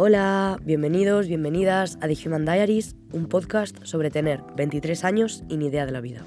Hola, 0.00 0.60
bienvenidos, 0.62 1.26
bienvenidas 1.26 1.98
a 2.00 2.06
The 2.06 2.16
Human 2.24 2.44
Diaries, 2.44 2.94
un 3.10 3.26
podcast 3.28 3.82
sobre 3.82 4.12
tener 4.12 4.40
23 4.54 5.02
años 5.02 5.42
y 5.48 5.56
ni 5.56 5.66
idea 5.66 5.86
de 5.86 5.90
la 5.90 6.00
vida. 6.00 6.24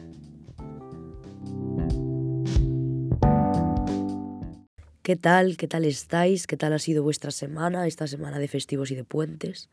¿Qué 5.02 5.16
tal? 5.16 5.55
¿Qué 5.55 5.70
tal 5.70 5.86
estáis? 5.86 6.48
¿Qué 6.48 6.57
tal 6.57 6.73
ha 6.73 6.80
sido 6.80 7.02
vuestra 7.02 7.31
semana, 7.31 7.88
esta 7.88 8.07
semana 8.07 8.39
de 8.39 8.49
festivos 8.49 8.91
y 8.91 8.95
de 8.95 9.05
puentes? 9.05 9.70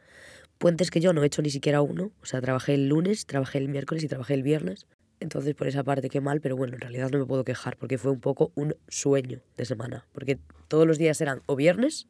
Puentes 0.58 0.92
que 0.92 1.00
yo 1.00 1.12
no 1.12 1.24
he 1.24 1.26
hecho 1.26 1.42
ni 1.42 1.50
siquiera 1.50 1.82
uno, 1.82 2.12
o 2.22 2.24
sea, 2.24 2.40
trabajé 2.40 2.74
el 2.74 2.88
lunes, 2.88 3.26
trabajé 3.26 3.58
el 3.58 3.68
miércoles 3.68 4.04
y 4.04 4.06
trabajé 4.06 4.34
el 4.34 4.44
viernes. 4.44 4.86
Entonces, 5.18 5.56
por 5.56 5.66
esa 5.66 5.82
parte, 5.82 6.08
qué 6.08 6.20
mal, 6.20 6.40
pero 6.40 6.56
bueno, 6.56 6.74
en 6.74 6.80
realidad 6.80 7.10
no 7.10 7.18
me 7.18 7.26
puedo 7.26 7.42
quejar 7.42 7.76
porque 7.76 7.98
fue 7.98 8.12
un 8.12 8.20
poco 8.20 8.52
un 8.54 8.76
sueño 8.86 9.40
de 9.56 9.64
semana. 9.64 10.06
Porque 10.12 10.38
todos 10.68 10.86
los 10.86 10.98
días 10.98 11.20
eran 11.20 11.42
o 11.46 11.56
viernes, 11.56 12.06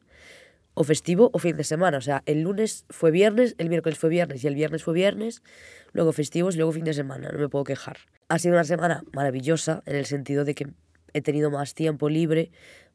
o 0.79 0.85
festivo, 0.85 1.29
o 1.35 1.39
fin 1.43 1.57
de 1.57 1.65
semana. 1.67 1.97
O 1.97 2.01
sea, 2.01 2.23
el 2.25 2.39
lunes 2.47 2.85
fue 2.89 3.11
viernes, 3.11 3.53
el 3.57 3.67
miércoles 3.67 3.99
fue 3.99 4.09
viernes 4.09 4.45
y 4.45 4.47
el 4.47 4.55
viernes 4.55 4.81
fue 4.81 4.93
viernes, 4.93 5.43
luego 5.91 6.13
festivos 6.13 6.55
y 6.55 6.57
luego 6.57 6.71
fin 6.71 6.85
de 6.85 6.93
semana. 6.93 7.29
No 7.33 7.37
me 7.37 7.49
puedo 7.49 7.65
quejar. 7.65 7.97
Ha 8.29 8.39
sido 8.39 8.53
una 8.53 8.63
semana 8.63 9.03
maravillosa 9.11 9.83
en 9.85 9.97
el 9.97 10.05
sentido 10.05 10.45
de 10.45 10.55
que 10.55 10.67
he 11.11 11.21
tenido 11.21 11.51
más 11.51 11.73
tiempo 11.73 12.07
libre 12.07 12.51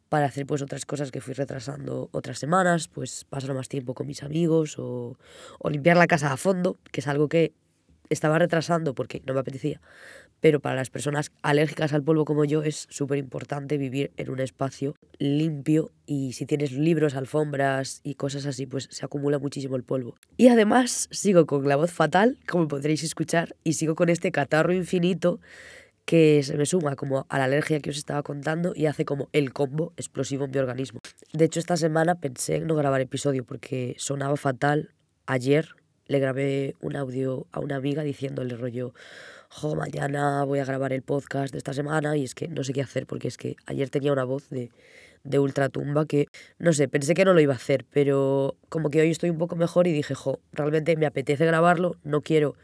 para 0.09 0.25
hacer 0.25 0.47
pues 0.47 0.63
otras 0.63 0.87
cosas 0.87 1.11
que 1.11 1.21
fui 1.21 1.35
retrasando 1.35 2.09
otras 2.13 2.39
semanas, 2.39 2.89
pues 2.89 3.27
pasar 3.29 3.53
más 3.53 3.69
tiempo 3.69 3.93
con 3.93 4.07
mis 4.07 4.23
amigos 4.23 4.79
o, 4.79 5.19
o 5.59 5.69
limpiar 5.69 5.99
la 5.99 6.07
casa 6.07 6.33
a 6.33 6.39
fondo, 6.39 6.79
que 6.91 7.03
es 7.03 7.07
algo 7.07 7.29
que 7.29 7.53
estaba 8.09 8.39
retrasando 8.39 8.95
porque 8.95 9.23
no 9.27 9.35
me 9.35 9.41
apetecía, 9.41 9.83
pero 10.45 10.61
para 10.61 10.77
las 10.77 10.91
personas 10.91 11.33
alérgicas 11.41 11.95
al 11.95 12.03
polvo 12.03 12.27
como 12.27 12.45
yo 12.45 12.63
es 12.63 12.87
súper 12.91 13.17
importante 13.17 13.79
vivir 13.79 14.13
en 14.19 14.29
un 14.29 14.41
espacio 14.41 14.95
limpio 15.19 15.91
y 16.05 16.35
si 16.35 16.45
tienes 16.45 16.73
libros, 16.73 17.15
alfombras 17.15 18.03
y 18.05 18.17
cosas 18.17 18.45
así, 18.45 18.67
pues 18.67 18.87
se 18.91 19.07
acumula 19.07 19.39
muchísimo 19.39 19.75
el 19.77 19.85
polvo. 19.85 20.17
Y 20.37 20.49
además 20.49 21.09
sigo 21.11 21.47
con 21.47 21.67
la 21.67 21.77
voz 21.77 21.93
fatal, 21.93 22.37
como 22.47 22.69
podréis 22.69 23.05
escuchar, 23.05 23.57
y 23.65 23.73
sigo 23.73 23.95
con 23.95 24.11
este 24.11 24.33
catarro 24.33 24.75
infinito 24.75 25.41
que 26.05 26.43
se 26.43 26.59
me 26.59 26.67
suma 26.67 26.95
como 26.95 27.25
a 27.31 27.39
la 27.39 27.45
alergia 27.45 27.81
que 27.81 27.89
os 27.89 27.97
estaba 27.97 28.23
contando 28.23 28.75
y 28.77 28.85
hace 28.85 29.07
como 29.07 29.31
el 29.33 29.55
combo 29.55 29.95
explosivo 29.97 30.45
en 30.45 30.51
mi 30.51 30.59
organismo. 30.59 31.01
De 31.33 31.47
hecho, 31.47 31.59
esta 31.59 31.79
semana 31.79 32.17
pensé 32.17 32.57
en 32.57 32.67
no 32.67 32.75
grabar 32.75 33.01
episodio 33.01 33.45
porque 33.45 33.95
sonaba 33.97 34.37
fatal 34.37 34.91
ayer 35.25 35.69
le 36.07 36.19
grabé 36.19 36.77
un 36.81 36.97
audio 36.97 37.47
a 37.51 37.61
una 37.61 37.77
amiga 37.77 38.03
diciéndole 38.03 38.57
rollo, 38.57 38.93
jo, 39.51 39.75
mañana 39.77 40.45
voy 40.45 40.59
a 40.59 40.65
grabar 40.65 40.93
el 40.93 41.03
podcast 41.03 41.53
de 41.53 41.59
esta 41.59 41.73
semana 41.73 42.17
y 42.17 42.25
es 42.25 42.35
que 42.35 42.49
no 42.49 42.65
sé 42.65 42.73
qué 42.73 42.83
hacer 42.83 43.07
porque 43.07 43.29
es 43.29 43.37
que 43.37 43.57
ayer 43.67 43.91
tenía 43.91 44.13
una 44.13 44.25
voz 44.25 44.49
de, 44.51 44.71
de 45.25 45.39
ultratumba 45.39 46.07
que, 46.07 46.27
no 46.59 46.73
sé, 46.73 46.89
pensé 46.89 47.15
que 47.15 47.25
no 47.25 47.33
lo 47.33 47.41
iba 47.41 47.53
a 47.53 47.57
hacer, 47.57 47.85
pero 47.91 48.57
como 48.69 48.91
que 48.91 49.01
hoy 49.01 49.11
estoy 49.11 49.31
un 49.31 49.39
poco 49.39 49.57
mejor 49.57 49.87
y 49.87 49.93
dije, 49.93 50.15
jo, 50.15 50.41
realmente 50.53 50.97
me 50.97 51.07
apetece 51.07 51.47
grabarlo, 51.47 51.97
no 52.05 52.21
quiero 52.21 52.55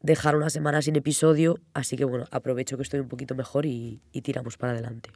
dejar 0.00 0.36
una 0.36 0.50
semana 0.50 0.82
sin 0.82 0.96
episodio, 0.96 1.58
así 1.72 1.96
que 1.96 2.04
bueno, 2.04 2.26
aprovecho 2.30 2.76
que 2.76 2.82
estoy 2.82 3.00
un 3.00 3.08
poquito 3.08 3.34
mejor 3.34 3.64
y, 3.64 4.02
y 4.12 4.20
tiramos 4.20 4.56
para 4.56 4.72
adelante. 4.72 5.10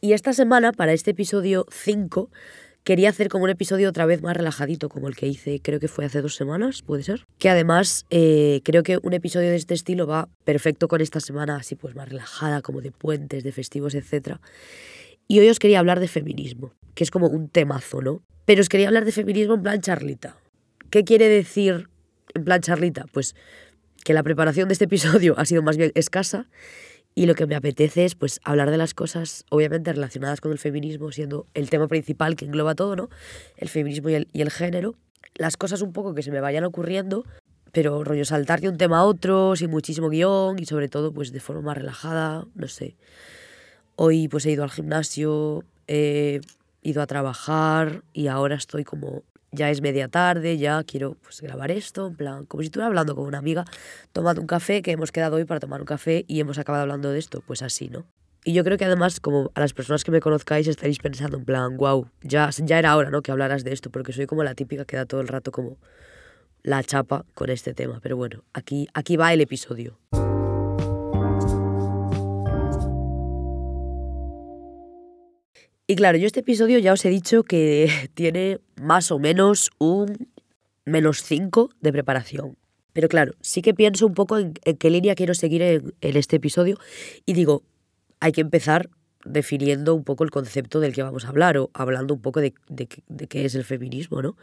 Y 0.00 0.12
esta 0.12 0.32
semana, 0.32 0.70
para 0.70 0.92
este 0.92 1.10
episodio 1.10 1.66
5, 1.68 2.30
quería 2.86 3.10
hacer 3.10 3.28
como 3.28 3.42
un 3.42 3.50
episodio 3.50 3.88
otra 3.88 4.06
vez 4.06 4.22
más 4.22 4.36
relajadito, 4.36 4.88
como 4.88 5.08
el 5.08 5.16
que 5.16 5.26
hice, 5.26 5.60
creo 5.60 5.80
que 5.80 5.88
fue 5.88 6.04
hace 6.04 6.22
dos 6.22 6.36
semanas, 6.36 6.82
puede 6.82 7.02
ser. 7.02 7.26
Que 7.36 7.50
además 7.50 8.06
eh, 8.10 8.60
creo 8.62 8.84
que 8.84 9.00
un 9.02 9.12
episodio 9.12 9.50
de 9.50 9.56
este 9.56 9.74
estilo 9.74 10.06
va 10.06 10.28
perfecto 10.44 10.86
con 10.86 11.00
esta 11.00 11.18
semana, 11.18 11.56
así 11.56 11.74
pues 11.74 11.96
más 11.96 12.08
relajada, 12.08 12.62
como 12.62 12.80
de 12.80 12.92
puentes, 12.92 13.42
de 13.42 13.50
festivos, 13.50 13.96
etc. 13.96 14.36
Y 15.26 15.40
hoy 15.40 15.48
os 15.48 15.58
quería 15.58 15.80
hablar 15.80 15.98
de 15.98 16.06
feminismo, 16.06 16.74
que 16.94 17.02
es 17.02 17.10
como 17.10 17.26
un 17.26 17.48
temazo, 17.48 18.02
¿no? 18.02 18.22
Pero 18.44 18.60
os 18.60 18.68
quería 18.68 18.86
hablar 18.86 19.04
de 19.04 19.10
feminismo 19.10 19.54
en 19.54 19.62
plan 19.64 19.80
charlita. 19.80 20.36
¿Qué 20.88 21.02
quiere 21.02 21.28
decir 21.28 21.88
en 22.34 22.44
plan 22.44 22.60
charlita? 22.60 23.06
Pues 23.10 23.34
que 24.04 24.14
la 24.14 24.22
preparación 24.22 24.68
de 24.68 24.74
este 24.74 24.84
episodio 24.84 25.34
ha 25.38 25.44
sido 25.44 25.60
más 25.60 25.76
bien 25.76 25.90
escasa 25.96 26.46
y 27.18 27.24
lo 27.24 27.34
que 27.34 27.46
me 27.46 27.56
apetece 27.56 28.04
es 28.04 28.14
pues 28.14 28.40
hablar 28.44 28.70
de 28.70 28.76
las 28.76 28.92
cosas 28.92 29.46
obviamente 29.48 29.90
relacionadas 29.90 30.42
con 30.42 30.52
el 30.52 30.58
feminismo, 30.58 31.10
siendo 31.12 31.46
el 31.54 31.70
tema 31.70 31.88
principal 31.88 32.36
que 32.36 32.44
engloba 32.44 32.74
todo, 32.74 32.94
¿no? 32.94 33.08
El 33.56 33.70
feminismo 33.70 34.10
y 34.10 34.14
el, 34.14 34.28
y 34.34 34.42
el 34.42 34.50
género. 34.50 34.94
Las 35.34 35.56
cosas 35.56 35.80
un 35.80 35.94
poco 35.94 36.14
que 36.14 36.22
se 36.22 36.30
me 36.30 36.40
vayan 36.40 36.64
ocurriendo, 36.64 37.24
pero 37.72 38.04
rollo 38.04 38.26
saltar 38.26 38.60
de 38.60 38.68
un 38.68 38.76
tema 38.76 38.98
a 38.98 39.04
otro, 39.04 39.56
sin 39.56 39.70
muchísimo 39.70 40.10
guion 40.10 40.58
y 40.58 40.66
sobre 40.66 40.90
todo 40.90 41.10
pues 41.10 41.32
de 41.32 41.40
forma 41.40 41.62
más 41.62 41.78
relajada, 41.78 42.44
no 42.54 42.68
sé. 42.68 42.96
Hoy 43.96 44.28
pues 44.28 44.44
he 44.44 44.50
ido 44.50 44.62
al 44.62 44.70
gimnasio, 44.70 45.64
he 45.88 46.42
ido 46.82 47.00
a 47.00 47.06
trabajar 47.06 48.02
y 48.12 48.26
ahora 48.26 48.56
estoy 48.56 48.84
como 48.84 49.22
ya 49.56 49.70
es 49.70 49.82
media 49.82 50.08
tarde, 50.08 50.58
ya 50.58 50.84
quiero 50.84 51.16
pues, 51.22 51.40
grabar 51.40 51.72
esto, 51.72 52.06
en 52.06 52.14
plan, 52.14 52.46
como 52.46 52.62
si 52.62 52.66
estuviera 52.66 52.86
hablando 52.86 53.16
con 53.16 53.26
una 53.26 53.38
amiga, 53.38 53.64
tomando 54.12 54.40
un 54.40 54.46
café, 54.46 54.82
que 54.82 54.92
hemos 54.92 55.10
quedado 55.10 55.36
hoy 55.36 55.44
para 55.44 55.58
tomar 55.58 55.80
un 55.80 55.86
café 55.86 56.24
y 56.28 56.38
hemos 56.38 56.58
acabado 56.58 56.82
hablando 56.82 57.10
de 57.10 57.18
esto, 57.18 57.42
pues 57.44 57.62
así, 57.62 57.88
¿no? 57.88 58.04
Y 58.44 58.52
yo 58.52 58.62
creo 58.62 58.78
que 58.78 58.84
además, 58.84 59.18
como 59.18 59.50
a 59.56 59.60
las 59.60 59.72
personas 59.72 60.04
que 60.04 60.12
me 60.12 60.20
conozcáis, 60.20 60.68
estaréis 60.68 61.00
pensando 61.00 61.36
en 61.36 61.44
plan, 61.44 61.76
wow, 61.76 62.08
ya, 62.22 62.48
ya 62.50 62.78
era 62.78 62.96
hora, 62.96 63.10
¿no? 63.10 63.20
Que 63.20 63.32
hablaras 63.32 63.64
de 63.64 63.72
esto, 63.72 63.90
porque 63.90 64.12
soy 64.12 64.26
como 64.26 64.44
la 64.44 64.54
típica 64.54 64.84
que 64.84 64.96
da 64.96 65.04
todo 65.04 65.20
el 65.20 65.26
rato 65.26 65.50
como 65.50 65.78
la 66.62 66.84
chapa 66.84 67.24
con 67.34 67.50
este 67.50 67.74
tema. 67.74 67.98
Pero 68.00 68.16
bueno, 68.16 68.44
aquí, 68.52 68.86
aquí 68.94 69.16
va 69.16 69.32
el 69.32 69.40
episodio. 69.40 69.98
Y 75.88 75.94
claro, 75.94 76.18
yo 76.18 76.26
este 76.26 76.40
episodio 76.40 76.78
ya 76.80 76.92
os 76.92 77.04
he 77.04 77.10
dicho 77.10 77.44
que 77.44 77.88
tiene 78.14 78.58
más 78.80 79.10
o 79.10 79.18
menos 79.18 79.70
un 79.78 80.28
menos 80.84 81.22
5 81.22 81.70
de 81.80 81.92
preparación. 81.92 82.56
Pero 82.92 83.08
claro, 83.08 83.34
sí 83.40 83.60
que 83.60 83.74
pienso 83.74 84.06
un 84.06 84.14
poco 84.14 84.38
en, 84.38 84.54
qué 84.54 84.90
línea 84.90 85.14
quiero 85.14 85.34
seguir 85.34 85.62
en, 85.62 85.92
este 86.00 86.36
episodio 86.36 86.78
y 87.26 87.34
digo, 87.34 87.62
hay 88.20 88.32
que 88.32 88.40
empezar 88.40 88.88
definiendo 89.24 89.94
un 89.94 90.02
poco 90.02 90.24
el 90.24 90.30
concepto 90.30 90.80
del 90.80 90.94
que 90.94 91.02
vamos 91.02 91.24
a 91.24 91.28
hablar 91.28 91.58
o 91.58 91.70
hablando 91.74 92.14
un 92.14 92.22
poco 92.22 92.40
de, 92.40 92.54
de, 92.68 92.88
de 93.08 93.26
qué 93.26 93.44
es 93.44 93.54
el 93.54 93.64
feminismo, 93.64 94.22
¿no? 94.22 94.36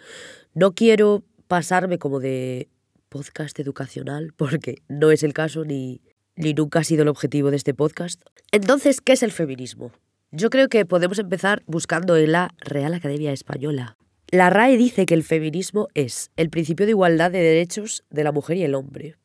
No 0.53 0.73
quiero 0.73 1.23
pasarme 1.47 1.97
como 1.97 2.19
de 2.19 2.67
podcast 3.09 3.57
educacional 3.59 4.33
porque 4.35 4.83
no 4.87 5.09
es 5.09 5.23
el 5.23 5.33
caso 5.33 5.65
ni, 5.65 6.01
ni 6.35 6.53
nunca 6.53 6.79
ha 6.79 6.83
sido 6.83 7.03
el 7.03 7.09
objetivo 7.09 7.49
de 7.49 7.57
este 7.57 7.73
podcast. 7.73 8.21
Entonces, 8.51 9.01
¿qué 9.01 9.13
es 9.13 9.23
el 9.23 9.31
feminismo? 9.31 9.91
Yo 10.35 10.49
creo 10.49 10.67
que 10.67 10.83
podemos 10.83 11.19
empezar 11.19 11.61
buscando 11.67 12.17
en 12.17 12.31
la 12.31 12.55
Real 12.57 12.95
Academia 12.95 13.31
Española. 13.31 13.97
La 14.31 14.49
RAE 14.49 14.77
dice 14.77 15.05
que 15.05 15.13
el 15.13 15.21
feminismo 15.21 15.89
es 15.93 16.31
el 16.37 16.49
principio 16.49 16.87
de 16.87 16.89
igualdad 16.89 17.29
de 17.29 17.37
derechos 17.37 18.03
de 18.09 18.23
la 18.23 18.31
mujer 18.31 18.57
y 18.57 18.63
el 18.63 18.73
hombre. 18.73 19.15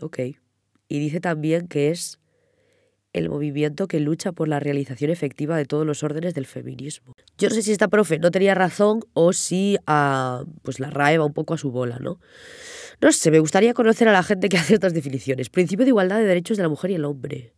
Ok. 0.00 0.20
Y 0.88 1.00
dice 1.00 1.20
también 1.20 1.68
que 1.68 1.90
es 1.90 2.18
el 3.12 3.28
movimiento 3.28 3.88
que 3.88 4.00
lucha 4.00 4.32
por 4.32 4.48
la 4.48 4.58
realización 4.58 5.10
efectiva 5.10 5.54
de 5.54 5.66
todos 5.66 5.84
los 5.84 6.02
órdenes 6.02 6.32
del 6.32 6.46
feminismo. 6.46 7.12
Yo 7.36 7.50
no 7.50 7.54
sé 7.54 7.60
si 7.60 7.72
esta 7.72 7.88
profe 7.88 8.18
no 8.18 8.30
tenía 8.30 8.54
razón 8.54 9.00
o 9.12 9.34
si 9.34 9.76
uh, 9.86 10.46
pues 10.62 10.80
la 10.80 10.88
RAE 10.88 11.18
va 11.18 11.26
un 11.26 11.34
poco 11.34 11.52
a 11.52 11.58
su 11.58 11.70
bola, 11.70 11.98
¿no? 11.98 12.20
No 13.02 13.12
sé, 13.12 13.30
me 13.30 13.40
gustaría 13.40 13.74
conocer 13.74 14.08
a 14.08 14.12
la 14.12 14.22
gente 14.22 14.48
que 14.48 14.56
hace 14.56 14.72
estas 14.72 14.94
definiciones. 14.94 15.50
Principio 15.50 15.84
de 15.84 15.90
igualdad 15.90 16.16
de 16.16 16.24
derechos 16.24 16.56
de 16.56 16.62
la 16.62 16.70
mujer 16.70 16.90
y 16.90 16.94
el 16.94 17.04
hombre 17.04 17.52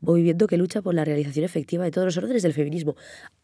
movimiento 0.00 0.46
que 0.46 0.56
lucha 0.56 0.82
por 0.82 0.94
la 0.94 1.04
realización 1.04 1.44
efectiva 1.44 1.84
de 1.84 1.90
todos 1.90 2.06
los 2.06 2.16
órdenes 2.16 2.42
del 2.42 2.54
feminismo. 2.54 2.96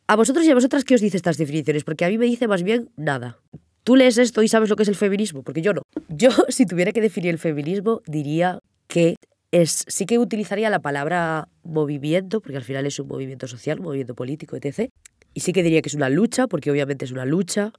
A 0.06 0.16
vosotros 0.16 0.44
y 0.46 0.50
a 0.50 0.54
vosotras, 0.54 0.84
¿qué 0.84 0.94
os 0.94 1.00
dice 1.00 1.16
estas 1.16 1.36
definiciones? 1.36 1.84
Porque 1.84 2.04
a 2.04 2.08
mí 2.08 2.18
me 2.18 2.26
dice 2.26 2.48
más 2.48 2.62
bien 2.62 2.90
nada. 2.96 3.38
Tú 3.84 3.94
lees 3.94 4.18
esto 4.18 4.42
y 4.42 4.48
sabes 4.48 4.68
lo 4.68 4.76
que 4.76 4.82
es 4.82 4.88
el 4.88 4.96
feminismo, 4.96 5.42
porque 5.42 5.62
yo 5.62 5.72
no. 5.72 5.82
Yo, 6.08 6.30
si 6.48 6.66
tuviera 6.66 6.92
que 6.92 7.00
definir 7.00 7.30
el 7.30 7.38
feminismo, 7.38 8.02
diría 8.06 8.58
que 8.88 9.16
es, 9.52 9.84
sí 9.88 10.06
que 10.06 10.18
utilizaría 10.18 10.70
la 10.70 10.80
palabra 10.80 11.48
movimiento, 11.62 12.40
porque 12.40 12.56
al 12.56 12.64
final 12.64 12.86
es 12.86 12.98
un 12.98 13.08
movimiento 13.08 13.46
social, 13.46 13.78
un 13.78 13.84
movimiento 13.84 14.14
político, 14.14 14.56
etc. 14.56 14.90
Y 15.34 15.40
sí 15.40 15.52
que 15.52 15.62
diría 15.62 15.82
que 15.82 15.88
es 15.88 15.94
una 15.94 16.08
lucha, 16.08 16.46
porque 16.46 16.70
obviamente 16.70 17.04
es 17.04 17.12
una 17.12 17.24
lucha. 17.24 17.72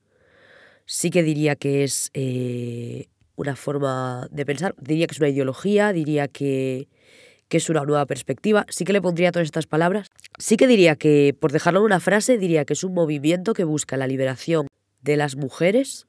Sí 0.86 1.10
que 1.10 1.24
diría 1.24 1.56
que 1.56 1.84
es 1.84 2.10
eh, 2.14 3.08
una 3.36 3.56
forma 3.56 4.28
de 4.32 4.46
pensar, 4.46 4.76
diría 4.80 5.08
que 5.08 5.14
es 5.14 5.20
una 5.20 5.30
ideología, 5.30 5.92
diría 5.92 6.28
que 6.28 6.88
que 7.48 7.58
es 7.58 7.70
una 7.70 7.84
nueva 7.84 8.06
perspectiva. 8.06 8.66
Sí 8.70 8.86
que 8.86 8.94
le 8.94 9.02
pondría 9.02 9.32
todas 9.32 9.46
estas 9.46 9.68
palabras. 9.68 10.08
Sí 10.38 10.58
que 10.58 10.68
diría 10.68 10.96
que, 10.96 11.36
por 11.40 11.52
dejarlo 11.52 11.80
en 11.80 11.86
una 11.86 12.00
frase, 12.00 12.38
diría 12.38 12.66
que 12.66 12.74
es 12.74 12.84
un 12.84 12.94
movimiento 12.94 13.54
que 13.54 13.64
busca 13.64 13.98
la 13.98 14.08
liberación 14.08 14.68
de 15.02 15.18
las 15.18 15.36
mujeres 15.36 16.08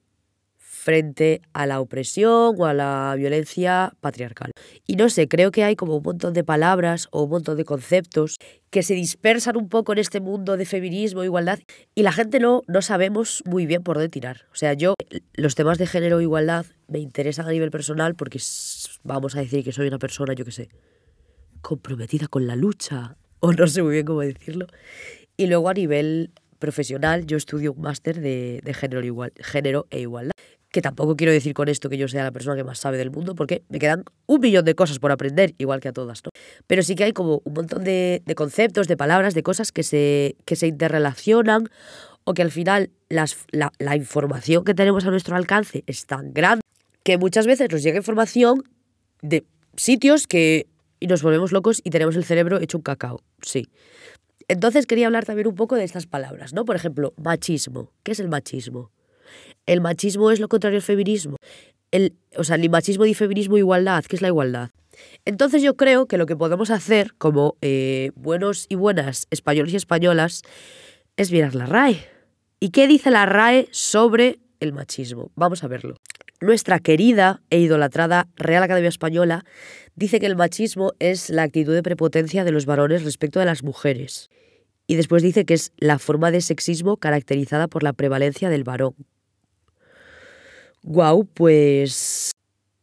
frente 0.88 1.42
a 1.52 1.66
la 1.66 1.80
opresión 1.80 2.54
o 2.56 2.64
a 2.64 2.72
la 2.72 3.14
violencia 3.14 3.92
patriarcal. 4.00 4.52
Y 4.86 4.96
no 4.96 5.10
sé, 5.10 5.28
creo 5.28 5.50
que 5.50 5.62
hay 5.62 5.76
como 5.76 5.96
un 5.96 6.02
montón 6.02 6.32
de 6.32 6.44
palabras 6.44 7.08
o 7.10 7.24
un 7.24 7.30
montón 7.30 7.58
de 7.58 7.64
conceptos 7.66 8.36
que 8.70 8.82
se 8.82 8.94
dispersan 8.94 9.58
un 9.58 9.68
poco 9.68 9.92
en 9.92 9.98
este 9.98 10.20
mundo 10.20 10.56
de 10.56 10.64
feminismo, 10.64 11.24
igualdad, 11.24 11.58
y 11.94 12.04
la 12.04 12.12
gente 12.12 12.40
no, 12.40 12.62
no 12.68 12.80
sabemos 12.80 13.42
muy 13.44 13.66
bien 13.66 13.82
por 13.82 13.96
dónde 13.96 14.08
tirar. 14.08 14.46
O 14.50 14.54
sea, 14.54 14.72
yo 14.72 14.94
los 15.34 15.54
temas 15.56 15.76
de 15.76 15.86
género 15.86 16.20
e 16.20 16.22
igualdad 16.22 16.64
me 16.86 17.00
interesan 17.00 17.46
a 17.46 17.50
nivel 17.50 17.70
personal 17.70 18.14
porque 18.14 18.40
vamos 19.02 19.36
a 19.36 19.40
decir 19.40 19.64
que 19.64 19.72
soy 19.72 19.88
una 19.88 19.98
persona, 19.98 20.32
yo 20.32 20.46
qué 20.46 20.52
sé, 20.52 20.68
comprometida 21.60 22.28
con 22.28 22.46
la 22.46 22.56
lucha 22.56 23.16
o 23.40 23.52
no 23.52 23.66
sé 23.66 23.82
muy 23.82 23.92
bien 23.92 24.06
cómo 24.06 24.20
decirlo. 24.20 24.66
Y 25.36 25.46
luego 25.46 25.68
a 25.68 25.74
nivel 25.74 26.32
profesional 26.58 27.26
yo 27.26 27.36
estudio 27.36 27.72
un 27.72 27.82
máster 27.82 28.20
de, 28.20 28.74
género, 28.74 29.04
igual, 29.04 29.32
género 29.38 29.86
e 29.90 30.00
igualdad. 30.00 30.32
Que 30.70 30.82
tampoco 30.82 31.16
quiero 31.16 31.32
decir 31.32 31.54
con 31.54 31.68
esto 31.68 31.88
que 31.88 31.96
yo 31.96 32.08
sea 32.08 32.24
la 32.24 32.30
persona 32.30 32.54
que 32.54 32.64
más 32.64 32.78
sabe 32.78 32.98
del 32.98 33.10
mundo, 33.10 33.34
porque 33.34 33.62
me 33.70 33.78
quedan 33.78 34.04
un 34.26 34.40
millón 34.40 34.66
de 34.66 34.74
cosas 34.74 34.98
por 34.98 35.10
aprender, 35.10 35.54
igual 35.56 35.80
que 35.80 35.88
a 35.88 35.92
todas, 35.92 36.22
¿no? 36.24 36.30
Pero 36.66 36.82
sí 36.82 36.94
que 36.94 37.04
hay 37.04 37.12
como 37.12 37.40
un 37.44 37.54
montón 37.54 37.84
de, 37.84 38.22
conceptos, 38.36 38.86
de 38.86 38.96
palabras, 38.96 39.32
de 39.32 39.42
cosas 39.42 39.72
que 39.72 39.82
se, 39.82 40.36
que 40.44 40.56
se 40.56 40.66
interrelacionan 40.66 41.68
o 42.24 42.34
que 42.34 42.42
al 42.42 42.50
final 42.50 42.90
las, 43.08 43.38
la, 43.50 43.72
la 43.78 43.96
información 43.96 44.64
que 44.64 44.74
tenemos 44.74 45.06
a 45.06 45.10
nuestro 45.10 45.36
alcance 45.36 45.84
es 45.86 46.04
tan 46.04 46.34
grande 46.34 46.60
que 47.02 47.16
muchas 47.16 47.46
veces 47.46 47.70
nos 47.70 47.82
llega 47.82 47.96
información 47.96 48.62
de 49.22 49.46
sitios 49.76 50.26
que 50.26 50.66
y 51.00 51.06
nos 51.06 51.22
volvemos 51.22 51.52
locos 51.52 51.80
y 51.84 51.90
tenemos 51.90 52.16
el 52.16 52.24
cerebro 52.24 52.58
hecho 52.60 52.78
un 52.78 52.82
cacao, 52.82 53.20
sí. 53.42 53.68
Entonces 54.48 54.86
quería 54.86 55.06
hablar 55.06 55.24
también 55.24 55.46
un 55.46 55.54
poco 55.54 55.76
de 55.76 55.84
estas 55.84 56.06
palabras, 56.06 56.54
¿no? 56.54 56.64
Por 56.64 56.76
ejemplo, 56.76 57.12
machismo. 57.16 57.92
¿Qué 58.02 58.12
es 58.12 58.20
el 58.20 58.28
machismo? 58.28 58.90
El 59.66 59.82
machismo 59.82 60.30
es 60.30 60.40
lo 60.40 60.48
contrario 60.48 60.78
al 60.78 60.82
feminismo. 60.82 61.36
El, 61.90 62.16
o 62.36 62.44
sea, 62.44 62.56
el 62.56 62.70
machismo 62.70 63.04
y 63.04 63.12
feminismo 63.12 63.58
igualdad. 63.58 64.04
¿Qué 64.04 64.16
es 64.16 64.22
la 64.22 64.28
igualdad? 64.28 64.70
Entonces 65.24 65.62
yo 65.62 65.76
creo 65.76 66.06
que 66.06 66.18
lo 66.18 66.26
que 66.26 66.36
podemos 66.36 66.70
hacer 66.70 67.14
como 67.18 67.56
eh, 67.60 68.10
buenos 68.14 68.66
y 68.68 68.74
buenas 68.74 69.26
españoles 69.30 69.72
y 69.74 69.76
españolas 69.76 70.42
es 71.16 71.30
mirar 71.30 71.54
la 71.54 71.66
RAE. 71.66 72.06
¿Y 72.60 72.70
qué 72.70 72.86
dice 72.86 73.10
la 73.10 73.26
RAE 73.26 73.68
sobre 73.70 74.40
el 74.60 74.72
machismo? 74.72 75.30
Vamos 75.34 75.62
a 75.62 75.68
verlo. 75.68 75.96
Nuestra 76.40 76.78
querida 76.78 77.42
e 77.50 77.58
idolatrada 77.58 78.28
Real 78.36 78.62
Academia 78.62 78.88
Española 78.88 79.44
dice 79.98 80.20
que 80.20 80.26
el 80.26 80.36
machismo 80.36 80.92
es 81.00 81.28
la 81.28 81.42
actitud 81.42 81.74
de 81.74 81.82
prepotencia 81.82 82.44
de 82.44 82.52
los 82.52 82.66
varones 82.66 83.02
respecto 83.04 83.40
de 83.40 83.46
las 83.46 83.64
mujeres. 83.64 84.30
Y 84.86 84.94
después 84.94 85.22
dice 85.22 85.44
que 85.44 85.54
es 85.54 85.72
la 85.76 85.98
forma 85.98 86.30
de 86.30 86.40
sexismo 86.40 86.96
caracterizada 86.96 87.66
por 87.66 87.82
la 87.82 87.92
prevalencia 87.92 88.48
del 88.48 88.64
varón. 88.64 88.94
Guau, 90.82 91.24
pues. 91.26 92.30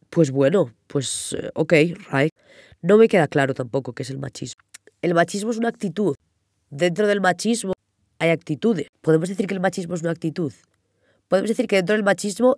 Pues 0.09 0.31
bueno, 0.31 0.73
pues 0.87 1.35
eh, 1.39 1.49
ok, 1.55 1.73
right. 2.11 2.31
No 2.81 2.97
me 2.97 3.07
queda 3.07 3.27
claro 3.27 3.53
tampoco 3.53 3.93
qué 3.93 4.03
es 4.03 4.09
el 4.09 4.19
machismo. 4.19 4.61
El 5.01 5.13
machismo 5.13 5.51
es 5.51 5.57
una 5.57 5.69
actitud. 5.69 6.15
Dentro 6.69 7.07
del 7.07 7.21
machismo 7.21 7.73
hay 8.19 8.29
actitudes. 8.29 8.87
¿Podemos 9.01 9.29
decir 9.29 9.47
que 9.47 9.53
el 9.53 9.61
machismo 9.61 9.95
es 9.95 10.01
una 10.01 10.11
actitud? 10.11 10.53
Podemos 11.27 11.49
decir 11.49 11.67
que 11.67 11.77
dentro 11.77 11.95
del 11.95 12.03
machismo 12.03 12.57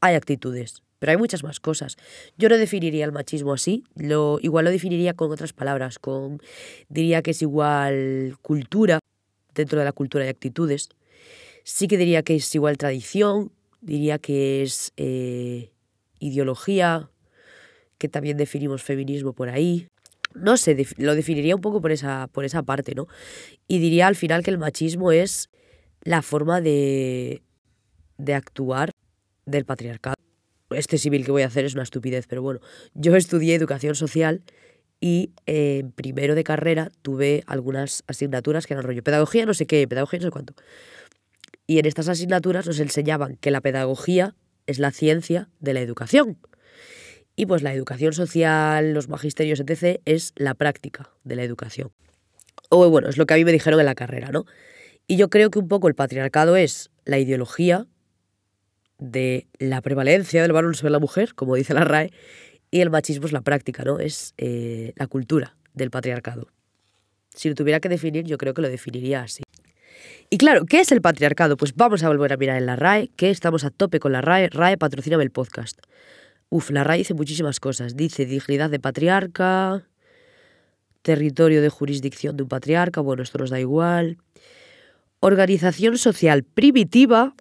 hay 0.00 0.14
actitudes, 0.14 0.82
pero 0.98 1.12
hay 1.12 1.18
muchas 1.18 1.42
más 1.42 1.60
cosas. 1.60 1.96
Yo 2.36 2.48
no 2.48 2.56
definiría 2.56 3.04
el 3.04 3.12
machismo 3.12 3.52
así, 3.52 3.84
lo, 3.94 4.38
igual 4.42 4.64
lo 4.64 4.70
definiría 4.70 5.14
con 5.14 5.30
otras 5.30 5.52
palabras, 5.52 5.98
con 5.98 6.40
diría 6.88 7.22
que 7.22 7.32
es 7.32 7.42
igual 7.42 8.36
cultura, 8.42 9.00
dentro 9.54 9.78
de 9.78 9.84
la 9.84 9.92
cultura 9.92 10.24
hay 10.24 10.30
actitudes. 10.30 10.88
Sí 11.64 11.86
que 11.88 11.98
diría 11.98 12.22
que 12.22 12.36
es 12.36 12.54
igual 12.54 12.78
tradición, 12.78 13.52
diría 13.80 14.18
que 14.18 14.62
es 14.62 14.92
eh, 14.96 15.70
ideología, 16.18 17.10
que 17.98 18.08
también 18.08 18.36
definimos 18.36 18.82
feminismo 18.82 19.32
por 19.32 19.48
ahí. 19.48 19.88
No 20.34 20.56
sé, 20.56 20.76
lo 20.98 21.14
definiría 21.14 21.54
un 21.56 21.60
poco 21.60 21.80
por 21.80 21.90
esa, 21.90 22.28
por 22.32 22.44
esa 22.44 22.62
parte, 22.62 22.94
¿no? 22.94 23.08
Y 23.66 23.78
diría 23.78 24.06
al 24.06 24.16
final 24.16 24.42
que 24.42 24.50
el 24.50 24.58
machismo 24.58 25.10
es 25.10 25.50
la 26.02 26.22
forma 26.22 26.60
de, 26.60 27.42
de 28.18 28.34
actuar 28.34 28.90
del 29.46 29.64
patriarcado. 29.64 30.17
Este 30.70 30.98
civil 30.98 31.24
que 31.24 31.30
voy 31.30 31.42
a 31.42 31.46
hacer 31.46 31.64
es 31.64 31.74
una 31.74 31.82
estupidez, 31.82 32.26
pero 32.26 32.42
bueno, 32.42 32.60
yo 32.94 33.16
estudié 33.16 33.54
educación 33.54 33.94
social 33.94 34.42
y 35.00 35.32
en 35.46 35.92
primero 35.92 36.34
de 36.34 36.44
carrera 36.44 36.90
tuve 37.02 37.44
algunas 37.46 38.02
asignaturas 38.06 38.66
que 38.66 38.74
eran 38.74 38.84
rollo 38.84 39.02
pedagogía, 39.02 39.46
no 39.46 39.54
sé 39.54 39.66
qué, 39.66 39.86
pedagogía 39.86 40.18
no 40.18 40.26
sé 40.26 40.30
cuánto. 40.30 40.54
Y 41.66 41.78
en 41.78 41.86
estas 41.86 42.08
asignaturas 42.08 42.66
nos 42.66 42.80
enseñaban 42.80 43.36
que 43.36 43.50
la 43.50 43.60
pedagogía 43.60 44.34
es 44.66 44.78
la 44.78 44.90
ciencia 44.90 45.48
de 45.60 45.74
la 45.74 45.80
educación. 45.80 46.38
Y 47.36 47.46
pues 47.46 47.62
la 47.62 47.72
educación 47.72 48.12
social, 48.12 48.92
los 48.92 49.08
magisterios, 49.08 49.60
etc., 49.60 50.00
es 50.04 50.32
la 50.36 50.54
práctica 50.54 51.10
de 51.24 51.36
la 51.36 51.44
educación. 51.44 51.92
O 52.68 52.88
bueno, 52.90 53.08
es 53.08 53.16
lo 53.16 53.26
que 53.26 53.34
a 53.34 53.36
mí 53.36 53.44
me 53.44 53.52
dijeron 53.52 53.78
en 53.80 53.86
la 53.86 53.94
carrera, 53.94 54.30
¿no? 54.32 54.44
Y 55.06 55.16
yo 55.16 55.30
creo 55.30 55.50
que 55.50 55.58
un 55.58 55.68
poco 55.68 55.88
el 55.88 55.94
patriarcado 55.94 56.56
es 56.56 56.90
la 57.04 57.18
ideología 57.18 57.86
de 58.98 59.46
la 59.58 59.80
prevalencia 59.80 60.42
del 60.42 60.52
varón 60.52 60.74
sobre 60.74 60.90
la 60.90 60.98
mujer, 60.98 61.34
como 61.34 61.54
dice 61.54 61.74
la 61.74 61.84
RAE, 61.84 62.12
y 62.70 62.80
el 62.80 62.90
machismo 62.90 63.26
es 63.26 63.32
la 63.32 63.40
práctica, 63.40 63.84
¿no? 63.84 63.98
Es 63.98 64.34
eh, 64.36 64.92
la 64.96 65.06
cultura 65.06 65.56
del 65.74 65.90
patriarcado. 65.90 66.48
Si 67.34 67.48
lo 67.48 67.54
tuviera 67.54 67.80
que 67.80 67.88
definir, 67.88 68.24
yo 68.24 68.36
creo 68.36 68.54
que 68.54 68.62
lo 68.62 68.68
definiría 68.68 69.22
así. 69.22 69.42
Y 70.30 70.36
claro, 70.36 70.66
¿qué 70.66 70.80
es 70.80 70.92
el 70.92 71.00
patriarcado? 71.00 71.56
Pues 71.56 71.74
vamos 71.74 72.02
a 72.02 72.08
volver 72.08 72.32
a 72.32 72.36
mirar 72.36 72.58
en 72.58 72.66
la 72.66 72.76
RAE, 72.76 73.08
que 73.16 73.30
estamos 73.30 73.64
a 73.64 73.70
tope 73.70 74.00
con 74.00 74.12
la 74.12 74.20
RAE. 74.20 74.50
RAE 74.50 74.76
patrocina 74.76 75.16
el 75.22 75.30
podcast. 75.30 75.80
Uf, 76.50 76.70
la 76.70 76.84
RAE 76.84 76.98
dice 76.98 77.14
muchísimas 77.14 77.60
cosas. 77.60 77.96
Dice 77.96 78.26
dignidad 78.26 78.68
de 78.68 78.80
patriarca, 78.80 79.86
territorio 81.02 81.62
de 81.62 81.70
jurisdicción 81.70 82.36
de 82.36 82.42
un 82.42 82.48
patriarca, 82.48 83.00
bueno, 83.00 83.22
esto 83.22 83.38
nos 83.38 83.50
da 83.50 83.60
igual. 83.60 84.18
Organización 85.20 85.96
social 85.96 86.44
primitiva, 86.44 87.34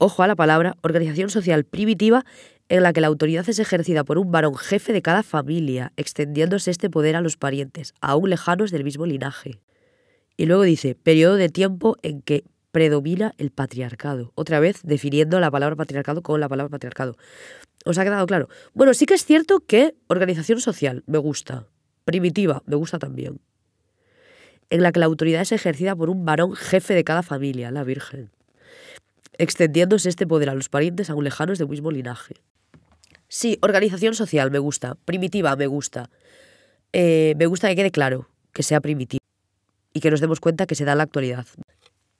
ojo 0.00 0.22
a 0.22 0.26
la 0.26 0.34
palabra, 0.34 0.76
organización 0.80 1.28
social 1.28 1.64
primitiva 1.64 2.24
en 2.70 2.82
la 2.82 2.92
que 2.92 3.02
la 3.02 3.08
autoridad 3.08 3.46
es 3.48 3.58
ejercida 3.58 4.02
por 4.02 4.16
un 4.16 4.32
varón 4.32 4.56
jefe 4.56 4.94
de 4.94 5.02
cada 5.02 5.22
familia, 5.22 5.92
extendiéndose 5.96 6.70
este 6.70 6.88
poder 6.88 7.16
a 7.16 7.20
los 7.20 7.36
parientes, 7.36 7.92
aún 8.00 8.30
lejanos 8.30 8.70
del 8.70 8.82
mismo 8.82 9.04
linaje. 9.04 9.60
Y 10.38 10.46
luego 10.46 10.62
dice, 10.62 10.94
periodo 10.94 11.36
de 11.36 11.50
tiempo 11.50 11.96
en 12.02 12.22
que 12.22 12.44
predomina 12.72 13.34
el 13.36 13.50
patriarcado. 13.50 14.32
Otra 14.36 14.58
vez 14.58 14.80
definiendo 14.84 15.38
la 15.38 15.50
palabra 15.50 15.76
patriarcado 15.76 16.22
con 16.22 16.40
la 16.40 16.48
palabra 16.48 16.70
patriarcado. 16.70 17.16
¿Os 17.84 17.98
ha 17.98 18.04
quedado 18.04 18.26
claro? 18.26 18.48
Bueno, 18.72 18.94
sí 18.94 19.04
que 19.04 19.14
es 19.14 19.24
cierto 19.26 19.60
que 19.60 19.94
organización 20.06 20.60
social 20.60 21.04
me 21.06 21.18
gusta. 21.18 21.66
Primitiva 22.06 22.62
me 22.64 22.76
gusta 22.76 22.98
también. 22.98 23.40
En 24.70 24.82
la 24.82 24.92
que 24.92 25.00
la 25.00 25.06
autoridad 25.06 25.42
es 25.42 25.52
ejercida 25.52 25.94
por 25.94 26.08
un 26.08 26.24
varón 26.24 26.54
jefe 26.54 26.94
de 26.94 27.04
cada 27.04 27.22
familia, 27.22 27.70
la 27.70 27.84
Virgen 27.84 28.30
extendiéndose 29.40 30.10
este 30.10 30.26
poder 30.26 30.50
a 30.50 30.54
los 30.54 30.68
parientes 30.68 31.08
aún 31.08 31.24
lejanos 31.24 31.58
del 31.58 31.68
mismo 31.68 31.90
linaje. 31.90 32.34
Sí, 33.26 33.58
organización 33.62 34.14
social 34.14 34.50
me 34.50 34.58
gusta, 34.58 34.96
primitiva 35.06 35.56
me 35.56 35.66
gusta. 35.66 36.10
Eh, 36.92 37.34
me 37.38 37.46
gusta 37.46 37.68
que 37.68 37.76
quede 37.76 37.90
claro 37.90 38.28
que 38.52 38.62
sea 38.62 38.80
primitiva 38.80 39.24
y 39.94 40.00
que 40.00 40.10
nos 40.10 40.20
demos 40.20 40.40
cuenta 40.40 40.66
que 40.66 40.74
se 40.74 40.84
da 40.84 40.92
en 40.92 40.98
la 40.98 41.04
actualidad. 41.04 41.46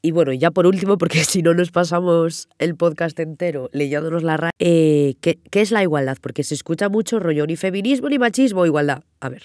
Y 0.01 0.13
bueno, 0.13 0.33
ya 0.33 0.51
por 0.51 0.67
último, 0.67 0.97
porque 0.97 1.23
si 1.25 1.43
no 1.43 1.53
nos 1.53 1.71
pasamos 1.71 2.49
el 2.59 2.75
podcast 2.75 3.19
entero 3.21 3.69
leyéndonos 3.73 4.23
la 4.23 4.39
RAE, 4.39 4.53
eh, 4.59 5.17
¿qué, 5.21 5.39
¿qué, 5.51 5.61
es 5.61 5.73
la 5.73 5.83
igualdad? 5.83 6.17
Porque 6.23 6.43
se 6.43 6.55
escucha 6.55 6.89
mucho 6.89 7.19
rollo 7.19 7.47
ni 7.47 7.57
feminismo, 7.57 8.09
ni 8.09 8.19
machismo, 8.19 8.65
igualdad. 8.65 9.03
A 9.21 9.29
ver, 9.29 9.43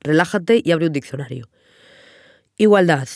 relájate 0.00 0.62
y 0.64 0.70
abre 0.70 0.86
un 0.86 0.92
diccionario. 0.92 1.48
Igualdad, 2.58 3.08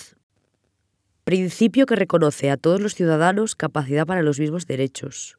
Principio 1.24 1.86
que 1.86 1.94
reconoce 1.94 2.50
a 2.50 2.56
todos 2.56 2.80
los 2.80 2.96
ciudadanos 2.96 3.54
capacidad 3.54 4.06
para 4.06 4.22
los 4.22 4.40
mismos 4.40 4.66
derechos. 4.66 5.38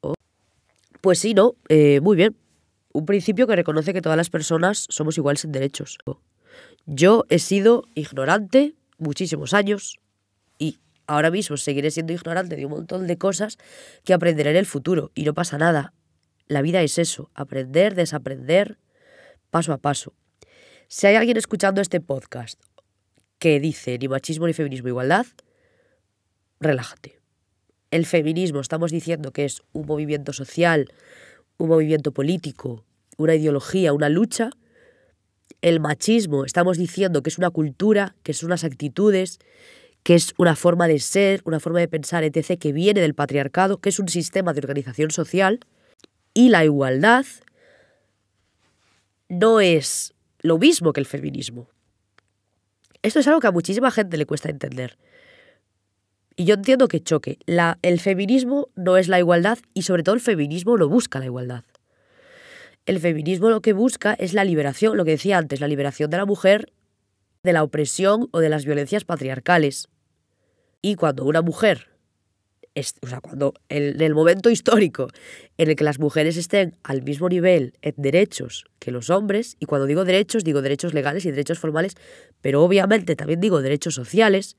Oh. 0.00 0.14
Pues 1.02 1.18
sí, 1.18 1.34
¿no? 1.34 1.54
Eh, 1.68 2.00
muy 2.00 2.16
bien. 2.16 2.34
Un 2.94 3.04
principio 3.04 3.46
que 3.46 3.54
reconoce 3.54 3.92
que 3.92 4.00
todas 4.00 4.16
las 4.16 4.30
personas 4.30 4.86
somos 4.88 5.18
iguales 5.18 5.44
en 5.44 5.52
derechos. 5.52 5.98
Oh. 6.06 6.20
Yo 6.86 7.26
he 7.28 7.38
sido 7.38 7.84
ignorante 7.94 8.74
muchísimos 8.96 9.52
años 9.52 9.98
y 10.58 10.78
ahora 11.06 11.30
mismo 11.30 11.58
seguiré 11.58 11.90
siendo 11.90 12.14
ignorante 12.14 12.56
de 12.56 12.64
un 12.64 12.72
montón 12.72 13.06
de 13.06 13.18
cosas 13.18 13.58
que 14.04 14.14
aprenderé 14.14 14.50
en 14.52 14.56
el 14.56 14.66
futuro 14.66 15.10
y 15.14 15.24
no 15.24 15.34
pasa 15.34 15.58
nada. 15.58 15.92
La 16.46 16.62
vida 16.62 16.80
es 16.80 16.96
eso, 16.96 17.30
aprender, 17.34 17.94
desaprender, 17.94 18.78
paso 19.50 19.74
a 19.74 19.78
paso. 19.78 20.14
Si 20.88 21.06
hay 21.06 21.16
alguien 21.16 21.36
escuchando 21.36 21.82
este 21.82 22.00
podcast 22.00 22.58
que 23.38 23.60
dice 23.60 23.98
ni 23.98 24.08
machismo 24.08 24.46
ni 24.46 24.52
feminismo 24.52 24.88
igualdad, 24.88 25.26
relájate. 26.60 27.18
El 27.90 28.04
feminismo 28.04 28.60
estamos 28.60 28.90
diciendo 28.90 29.32
que 29.32 29.44
es 29.44 29.62
un 29.72 29.86
movimiento 29.86 30.32
social, 30.32 30.92
un 31.56 31.68
movimiento 31.68 32.12
político, 32.12 32.84
una 33.16 33.34
ideología, 33.34 33.92
una 33.92 34.08
lucha. 34.08 34.50
El 35.62 35.80
machismo 35.80 36.44
estamos 36.44 36.76
diciendo 36.76 37.22
que 37.22 37.30
es 37.30 37.38
una 37.38 37.50
cultura, 37.50 38.14
que 38.22 38.34
son 38.34 38.48
unas 38.48 38.64
actitudes, 38.64 39.38
que 40.02 40.14
es 40.14 40.34
una 40.36 40.54
forma 40.54 40.86
de 40.86 40.98
ser, 40.98 41.40
una 41.44 41.60
forma 41.60 41.80
de 41.80 41.88
pensar, 41.88 42.24
etc., 42.24 42.58
que 42.58 42.72
viene 42.72 43.00
del 43.00 43.14
patriarcado, 43.14 43.78
que 43.78 43.88
es 43.88 43.98
un 43.98 44.08
sistema 44.08 44.52
de 44.52 44.60
organización 44.60 45.10
social. 45.10 45.60
Y 46.34 46.50
la 46.50 46.64
igualdad 46.64 47.26
no 49.28 49.60
es 49.60 50.14
lo 50.40 50.58
mismo 50.58 50.92
que 50.92 51.00
el 51.00 51.06
feminismo. 51.06 51.68
Esto 53.02 53.20
es 53.20 53.28
algo 53.28 53.40
que 53.40 53.46
a 53.46 53.52
muchísima 53.52 53.90
gente 53.90 54.16
le 54.16 54.26
cuesta 54.26 54.50
entender. 54.50 54.98
Y 56.36 56.44
yo 56.44 56.54
entiendo 56.54 56.88
que 56.88 57.02
choque. 57.02 57.38
La, 57.46 57.78
el 57.82 58.00
feminismo 58.00 58.68
no 58.76 58.96
es 58.96 59.08
la 59.08 59.18
igualdad 59.18 59.58
y 59.74 59.82
sobre 59.82 60.02
todo 60.02 60.14
el 60.14 60.20
feminismo 60.20 60.76
no 60.76 60.88
busca 60.88 61.18
la 61.18 61.26
igualdad. 61.26 61.64
El 62.86 63.00
feminismo 63.00 63.50
lo 63.50 63.60
que 63.60 63.72
busca 63.72 64.14
es 64.14 64.32
la 64.34 64.44
liberación, 64.44 64.96
lo 64.96 65.04
que 65.04 65.12
decía 65.12 65.36
antes, 65.36 65.60
la 65.60 65.68
liberación 65.68 66.10
de 66.10 66.16
la 66.16 66.24
mujer 66.24 66.72
de 67.42 67.52
la 67.52 67.62
opresión 67.62 68.28
o 68.32 68.40
de 68.40 68.48
las 68.48 68.64
violencias 68.64 69.04
patriarcales. 69.04 69.88
Y 70.82 70.94
cuando 70.94 71.24
una 71.24 71.42
mujer, 71.42 71.88
o 73.02 73.06
sea, 73.06 73.20
cuando 73.20 73.54
en 73.68 74.00
el 74.00 74.14
momento 74.14 74.50
histórico 74.50 75.08
en 75.56 75.70
el 75.70 75.76
que 75.76 75.84
las 75.84 75.98
mujeres 75.98 76.36
estén 76.36 76.76
al 76.82 77.02
mismo 77.02 77.28
nivel 77.28 77.74
en 77.82 77.94
derechos 77.96 78.64
que 78.78 78.90
los 78.90 79.10
hombres, 79.10 79.56
y 79.58 79.66
cuando 79.66 79.86
digo 79.86 80.04
derechos, 80.04 80.44
digo 80.44 80.62
derechos 80.62 80.94
legales 80.94 81.24
y 81.24 81.30
derechos 81.30 81.58
formales, 81.58 81.94
pero 82.40 82.62
obviamente 82.62 83.16
también 83.16 83.40
digo 83.40 83.62
derechos 83.62 83.94
sociales, 83.94 84.56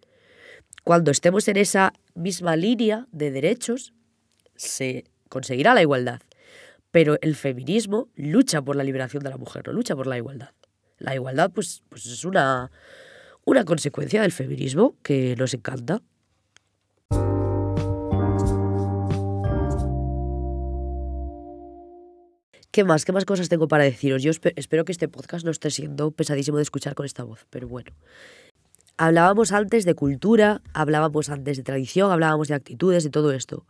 cuando 0.83 1.11
estemos 1.11 1.47
en 1.47 1.57
esa 1.57 1.93
misma 2.15 2.55
línea 2.55 3.07
de 3.11 3.31
derechos, 3.31 3.93
se 4.55 5.05
conseguirá 5.29 5.73
la 5.73 5.81
igualdad. 5.81 6.21
Pero 6.91 7.17
el 7.21 7.35
feminismo 7.35 8.09
lucha 8.15 8.61
por 8.61 8.75
la 8.75 8.83
liberación 8.83 9.23
de 9.23 9.29
la 9.29 9.37
mujer, 9.37 9.67
no 9.67 9.73
lucha 9.73 9.95
por 9.95 10.07
la 10.07 10.17
igualdad. 10.17 10.51
La 10.97 11.15
igualdad, 11.15 11.51
pues, 11.53 11.83
pues 11.89 12.05
es 12.07 12.25
una, 12.25 12.71
una 13.45 13.63
consecuencia 13.63 14.21
del 14.21 14.31
feminismo 14.31 14.95
que 15.03 15.35
nos 15.37 15.53
encanta. 15.53 16.01
¿Qué 22.79 22.85
más? 22.85 23.03
¿Qué 23.03 23.11
más 23.11 23.25
cosas 23.25 23.49
tengo 23.49 23.67
para 23.67 23.83
deciros? 23.83 24.23
Yo 24.23 24.31
espero 24.31 24.85
que 24.85 24.93
este 24.93 25.09
podcast 25.09 25.43
no 25.43 25.51
esté 25.51 25.69
siendo 25.69 26.11
pesadísimo 26.11 26.55
de 26.55 26.63
escuchar 26.63 26.95
con 26.95 27.05
esta 27.05 27.25
voz, 27.25 27.45
pero 27.49 27.67
bueno. 27.67 27.91
Hablábamos 28.95 29.51
antes 29.51 29.83
de 29.83 29.95
cultura, 29.95 30.61
hablábamos 30.71 31.27
antes 31.27 31.57
de 31.57 31.63
tradición, 31.63 32.09
hablábamos 32.09 32.47
de 32.47 32.53
actitudes, 32.53 33.03
de 33.03 33.09
todo 33.09 33.33
esto. 33.33 33.65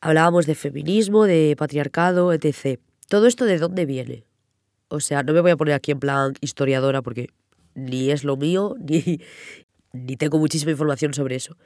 Hablábamos 0.00 0.46
de 0.46 0.54
feminismo, 0.54 1.24
de 1.24 1.56
patriarcado, 1.58 2.32
etc. 2.32 2.78
¿Todo 3.08 3.26
esto 3.26 3.46
de 3.46 3.58
dónde 3.58 3.84
viene? 3.84 4.22
O 4.86 5.00
sea, 5.00 5.24
no 5.24 5.32
me 5.32 5.40
voy 5.40 5.50
a 5.50 5.56
poner 5.56 5.74
aquí 5.74 5.90
en 5.90 5.98
plan 5.98 6.34
historiadora 6.40 7.02
porque 7.02 7.30
ni 7.74 8.12
es 8.12 8.22
lo 8.22 8.36
mío, 8.36 8.76
ni, 8.78 9.22
ni 9.92 10.16
tengo 10.16 10.38
muchísima 10.38 10.70
información 10.70 11.14
sobre 11.14 11.34
eso. 11.34 11.56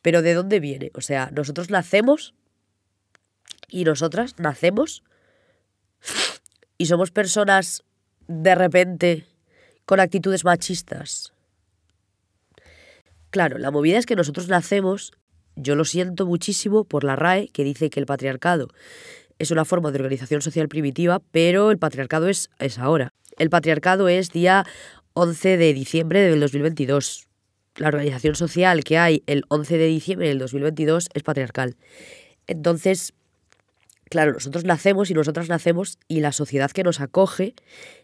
Pero 0.00 0.22
¿de 0.22 0.32
dónde 0.32 0.60
viene? 0.60 0.92
O 0.94 1.00
sea, 1.00 1.32
nosotros 1.34 1.70
nacemos 1.70 2.34
y 3.68 3.82
nosotras 3.82 4.36
nacemos 4.38 5.02
y 6.78 6.86
somos 6.86 7.10
personas 7.10 7.82
de 8.28 8.54
repente 8.54 9.26
con 9.84 10.00
actitudes 10.00 10.44
machistas. 10.44 11.32
Claro, 13.30 13.58
la 13.58 13.70
movida 13.70 13.98
es 13.98 14.06
que 14.06 14.16
nosotros 14.16 14.48
nacemos 14.48 15.12
yo 15.56 15.74
lo 15.74 15.86
siento 15.86 16.26
muchísimo 16.26 16.84
por 16.84 17.02
la 17.02 17.16
RAE, 17.16 17.48
que 17.48 17.64
dice 17.64 17.88
que 17.88 17.98
el 17.98 18.06
patriarcado 18.06 18.68
es 19.38 19.50
una 19.50 19.64
forma 19.64 19.90
de 19.90 19.98
organización 19.98 20.42
social 20.42 20.68
primitiva, 20.68 21.20
pero 21.30 21.70
el 21.70 21.78
patriarcado 21.78 22.28
es, 22.28 22.50
es 22.58 22.78
ahora. 22.78 23.12
El 23.38 23.50
patriarcado 23.50 24.08
es 24.08 24.30
día 24.30 24.66
11 25.14 25.56
de 25.56 25.72
diciembre 25.74 26.20
del 26.20 26.40
2022. 26.40 27.26
La 27.76 27.88
organización 27.88 28.34
social 28.34 28.84
que 28.84 28.98
hay 28.98 29.22
el 29.26 29.44
11 29.48 29.78
de 29.78 29.86
diciembre 29.86 30.28
del 30.28 30.38
2022 30.38 31.08
es 31.12 31.22
patriarcal. 31.22 31.76
Entonces, 32.46 33.12
claro, 34.08 34.32
nosotros 34.32 34.64
nacemos 34.64 35.10
y 35.10 35.14
nosotras 35.14 35.48
nacemos 35.48 35.98
y 36.08 36.20
la 36.20 36.32
sociedad 36.32 36.70
que 36.70 36.82
nos 36.82 37.00
acoge, 37.00 37.54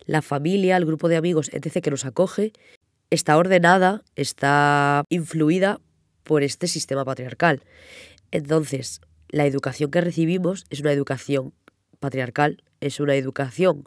la 0.06 0.22
familia, 0.22 0.76
el 0.76 0.86
grupo 0.86 1.08
de 1.08 1.16
amigos, 1.16 1.50
etc., 1.52 1.82
que 1.82 1.90
nos 1.90 2.04
acoge, 2.04 2.52
está 3.10 3.36
ordenada, 3.36 4.02
está 4.16 5.04
influida 5.08 5.80
por 6.22 6.42
este 6.42 6.66
sistema 6.66 7.04
patriarcal. 7.04 7.62
Entonces, 8.30 9.00
la 9.28 9.46
educación 9.46 9.90
que 9.90 10.00
recibimos 10.00 10.66
es 10.70 10.80
una 10.80 10.92
educación 10.92 11.52
patriarcal, 12.00 12.62
es 12.80 13.00
una 13.00 13.14
educación 13.14 13.84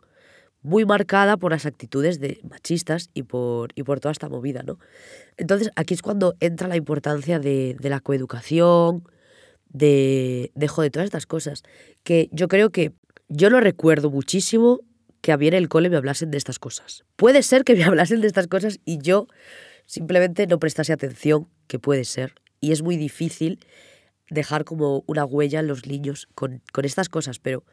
muy 0.66 0.84
marcada 0.84 1.38
por 1.38 1.52
las 1.52 1.68
actitudes 1.68 2.20
de 2.20 2.40
machistas 2.50 3.12
y 3.14 3.24
por, 3.24 3.70
y 3.76 3.84
por 3.84 4.00
toda 4.00 4.12
esta 4.12 4.30
movida, 4.30 4.64
¿no? 4.64 4.80
Entonces, 5.38 5.70
aquí 5.76 5.94
es 5.94 6.02
cuando 6.02 6.34
entra 6.40 6.68
la 6.68 6.76
importancia 6.76 7.38
de, 7.38 7.78
la 7.82 8.00
coeducación, 8.00 9.04
de, 9.70 10.52
de, 10.56 10.68
todas 10.68 11.06
estas 11.06 11.26
cosas, 11.26 11.64
que 12.04 12.30
yo 12.32 12.48
creo 12.48 12.72
que 12.72 12.94
yo 13.28 13.50
lo 13.50 13.60
recuerdo 13.60 14.10
muchísimo 14.10 14.82
que 15.22 15.32
a 15.32 15.36
en 15.36 15.54
el 15.56 15.70
cole 15.70 15.90
me 15.90 15.98
hablasen 15.98 16.30
de 16.30 16.38
estas 16.38 16.60
cosas. 16.60 17.04
Puede 17.16 17.42
ser 17.42 17.64
que 17.64 17.76
me 17.76 17.84
hablasen 17.86 18.22
de 18.22 18.28
estas 18.28 18.48
cosas 18.48 18.80
y 18.86 19.00
yo 19.00 19.28
simplemente 19.86 20.48
no 20.48 20.60
prestase 20.60 20.94
atención, 20.94 21.48
que 21.68 21.80
puede 21.80 22.06
ser, 22.06 22.36
y 22.62 22.72
es 22.72 22.82
muy 22.82 22.98
difícil 22.98 23.60
dejar 24.30 24.66
como 24.66 25.04
una 25.08 25.26
huella 25.26 25.60
en 25.60 25.68
los 25.68 25.86
niños 25.86 26.28
con, 26.36 26.62
estas 26.84 27.10
cosas, 27.10 27.40
pero 27.40 27.64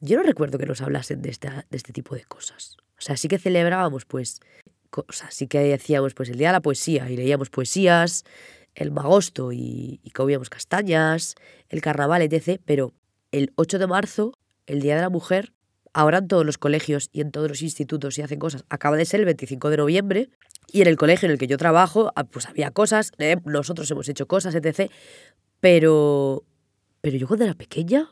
yo 0.00 0.16
no 0.16 0.22
recuerdo 0.22 0.58
que 0.58 0.66
nos 0.66 0.80
hablasen 0.80 1.22
de, 1.22 1.30
esta, 1.30 1.66
de 1.70 1.76
este 1.76 1.92
tipo 1.92 2.14
de 2.14 2.24
cosas. 2.24 2.76
O 2.98 3.00
sea, 3.00 3.16
sí 3.16 3.28
que 3.28 3.38
celebrábamos, 3.38 4.04
pues, 4.04 4.40
cosas, 4.90 5.34
sí 5.34 5.46
que 5.46 5.74
hacíamos 5.74 6.14
pues 6.14 6.28
el 6.28 6.38
Día 6.38 6.48
de 6.48 6.52
la 6.52 6.60
Poesía 6.60 7.10
y 7.10 7.16
leíamos 7.16 7.50
poesías, 7.50 8.24
el 8.74 8.90
magosto 8.90 9.52
y, 9.52 10.00
y 10.02 10.10
comíamos 10.10 10.50
castañas, 10.50 11.34
el 11.68 11.80
carnaval, 11.80 12.22
etc. 12.22 12.60
Pero 12.64 12.92
el 13.32 13.52
8 13.56 13.78
de 13.78 13.86
marzo, 13.86 14.32
el 14.66 14.80
Día 14.80 14.96
de 14.96 15.02
la 15.02 15.10
Mujer, 15.10 15.52
ahora 15.94 16.18
en 16.18 16.28
todos 16.28 16.44
los 16.44 16.58
colegios 16.58 17.08
y 17.12 17.20
en 17.20 17.30
todos 17.30 17.48
los 17.48 17.62
institutos 17.62 18.16
se 18.16 18.22
hacen 18.22 18.38
cosas. 18.38 18.64
Acaba 18.68 18.96
de 18.96 19.06
ser 19.06 19.20
el 19.20 19.26
25 19.26 19.70
de 19.70 19.76
noviembre 19.78 20.30
y 20.70 20.82
en 20.82 20.88
el 20.88 20.96
colegio 20.96 21.26
en 21.26 21.32
el 21.32 21.38
que 21.38 21.46
yo 21.46 21.56
trabajo, 21.56 22.12
ah, 22.16 22.24
pues 22.24 22.46
había 22.46 22.70
cosas, 22.70 23.12
eh, 23.18 23.36
nosotros 23.44 23.90
hemos 23.90 24.08
hecho 24.08 24.26
cosas, 24.26 24.54
etc. 24.54 24.90
Pero, 25.60 26.44
pero 27.00 27.16
yo 27.16 27.26
cuando 27.26 27.44
era 27.44 27.54
pequeña, 27.54 28.10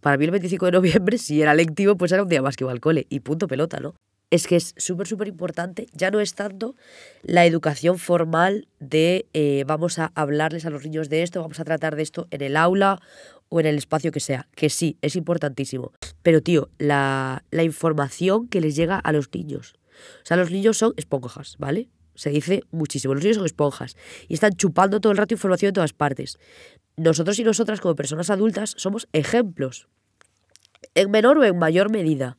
para 0.00 0.16
mí 0.16 0.24
el 0.24 0.30
25 0.30 0.66
de 0.66 0.72
noviembre, 0.72 1.18
si 1.18 1.42
era 1.42 1.54
lectivo, 1.54 1.96
pues 1.96 2.12
era 2.12 2.22
un 2.22 2.28
día 2.28 2.40
más 2.40 2.56
que 2.56 2.64
iba 2.64 2.72
al 2.72 2.80
cole 2.80 3.06
y 3.10 3.20
punto 3.20 3.48
pelota, 3.48 3.80
¿no? 3.80 3.94
Es 4.32 4.46
que 4.46 4.56
es 4.56 4.74
súper, 4.78 5.06
súper 5.06 5.28
importante, 5.28 5.88
ya 5.92 6.10
no 6.10 6.18
es 6.18 6.32
tanto 6.32 6.74
la 7.22 7.44
educación 7.44 7.98
formal 7.98 8.66
de 8.80 9.26
eh, 9.34 9.64
vamos 9.66 9.98
a 9.98 10.10
hablarles 10.14 10.64
a 10.64 10.70
los 10.70 10.84
niños 10.84 11.10
de 11.10 11.22
esto, 11.22 11.42
vamos 11.42 11.60
a 11.60 11.64
tratar 11.64 11.96
de 11.96 12.02
esto 12.02 12.28
en 12.30 12.40
el 12.40 12.56
aula 12.56 12.98
o 13.50 13.60
en 13.60 13.66
el 13.66 13.76
espacio 13.76 14.10
que 14.10 14.20
sea, 14.20 14.48
que 14.56 14.70
sí, 14.70 14.96
es 15.02 15.16
importantísimo. 15.16 15.92
Pero 16.22 16.42
tío, 16.42 16.70
la, 16.78 17.44
la 17.50 17.62
información 17.62 18.48
que 18.48 18.62
les 18.62 18.74
llega 18.74 18.96
a 18.96 19.12
los 19.12 19.28
niños. 19.34 19.74
O 20.22 20.24
sea, 20.24 20.38
los 20.38 20.50
niños 20.50 20.78
son 20.78 20.94
esponjas, 20.96 21.56
¿vale? 21.58 21.90
Se 22.14 22.30
dice 22.30 22.62
muchísimo, 22.70 23.12
los 23.12 23.22
niños 23.22 23.36
son 23.36 23.44
esponjas 23.44 23.98
y 24.28 24.32
están 24.32 24.52
chupando 24.54 24.98
todo 25.02 25.12
el 25.12 25.18
rato 25.18 25.34
información 25.34 25.68
de 25.68 25.74
todas 25.74 25.92
partes. 25.92 26.38
Nosotros 26.96 27.38
y 27.38 27.44
nosotras 27.44 27.82
como 27.82 27.96
personas 27.96 28.30
adultas 28.30 28.72
somos 28.78 29.08
ejemplos, 29.12 29.88
en 30.94 31.10
menor 31.10 31.36
o 31.36 31.44
en 31.44 31.58
mayor 31.58 31.90
medida. 31.90 32.38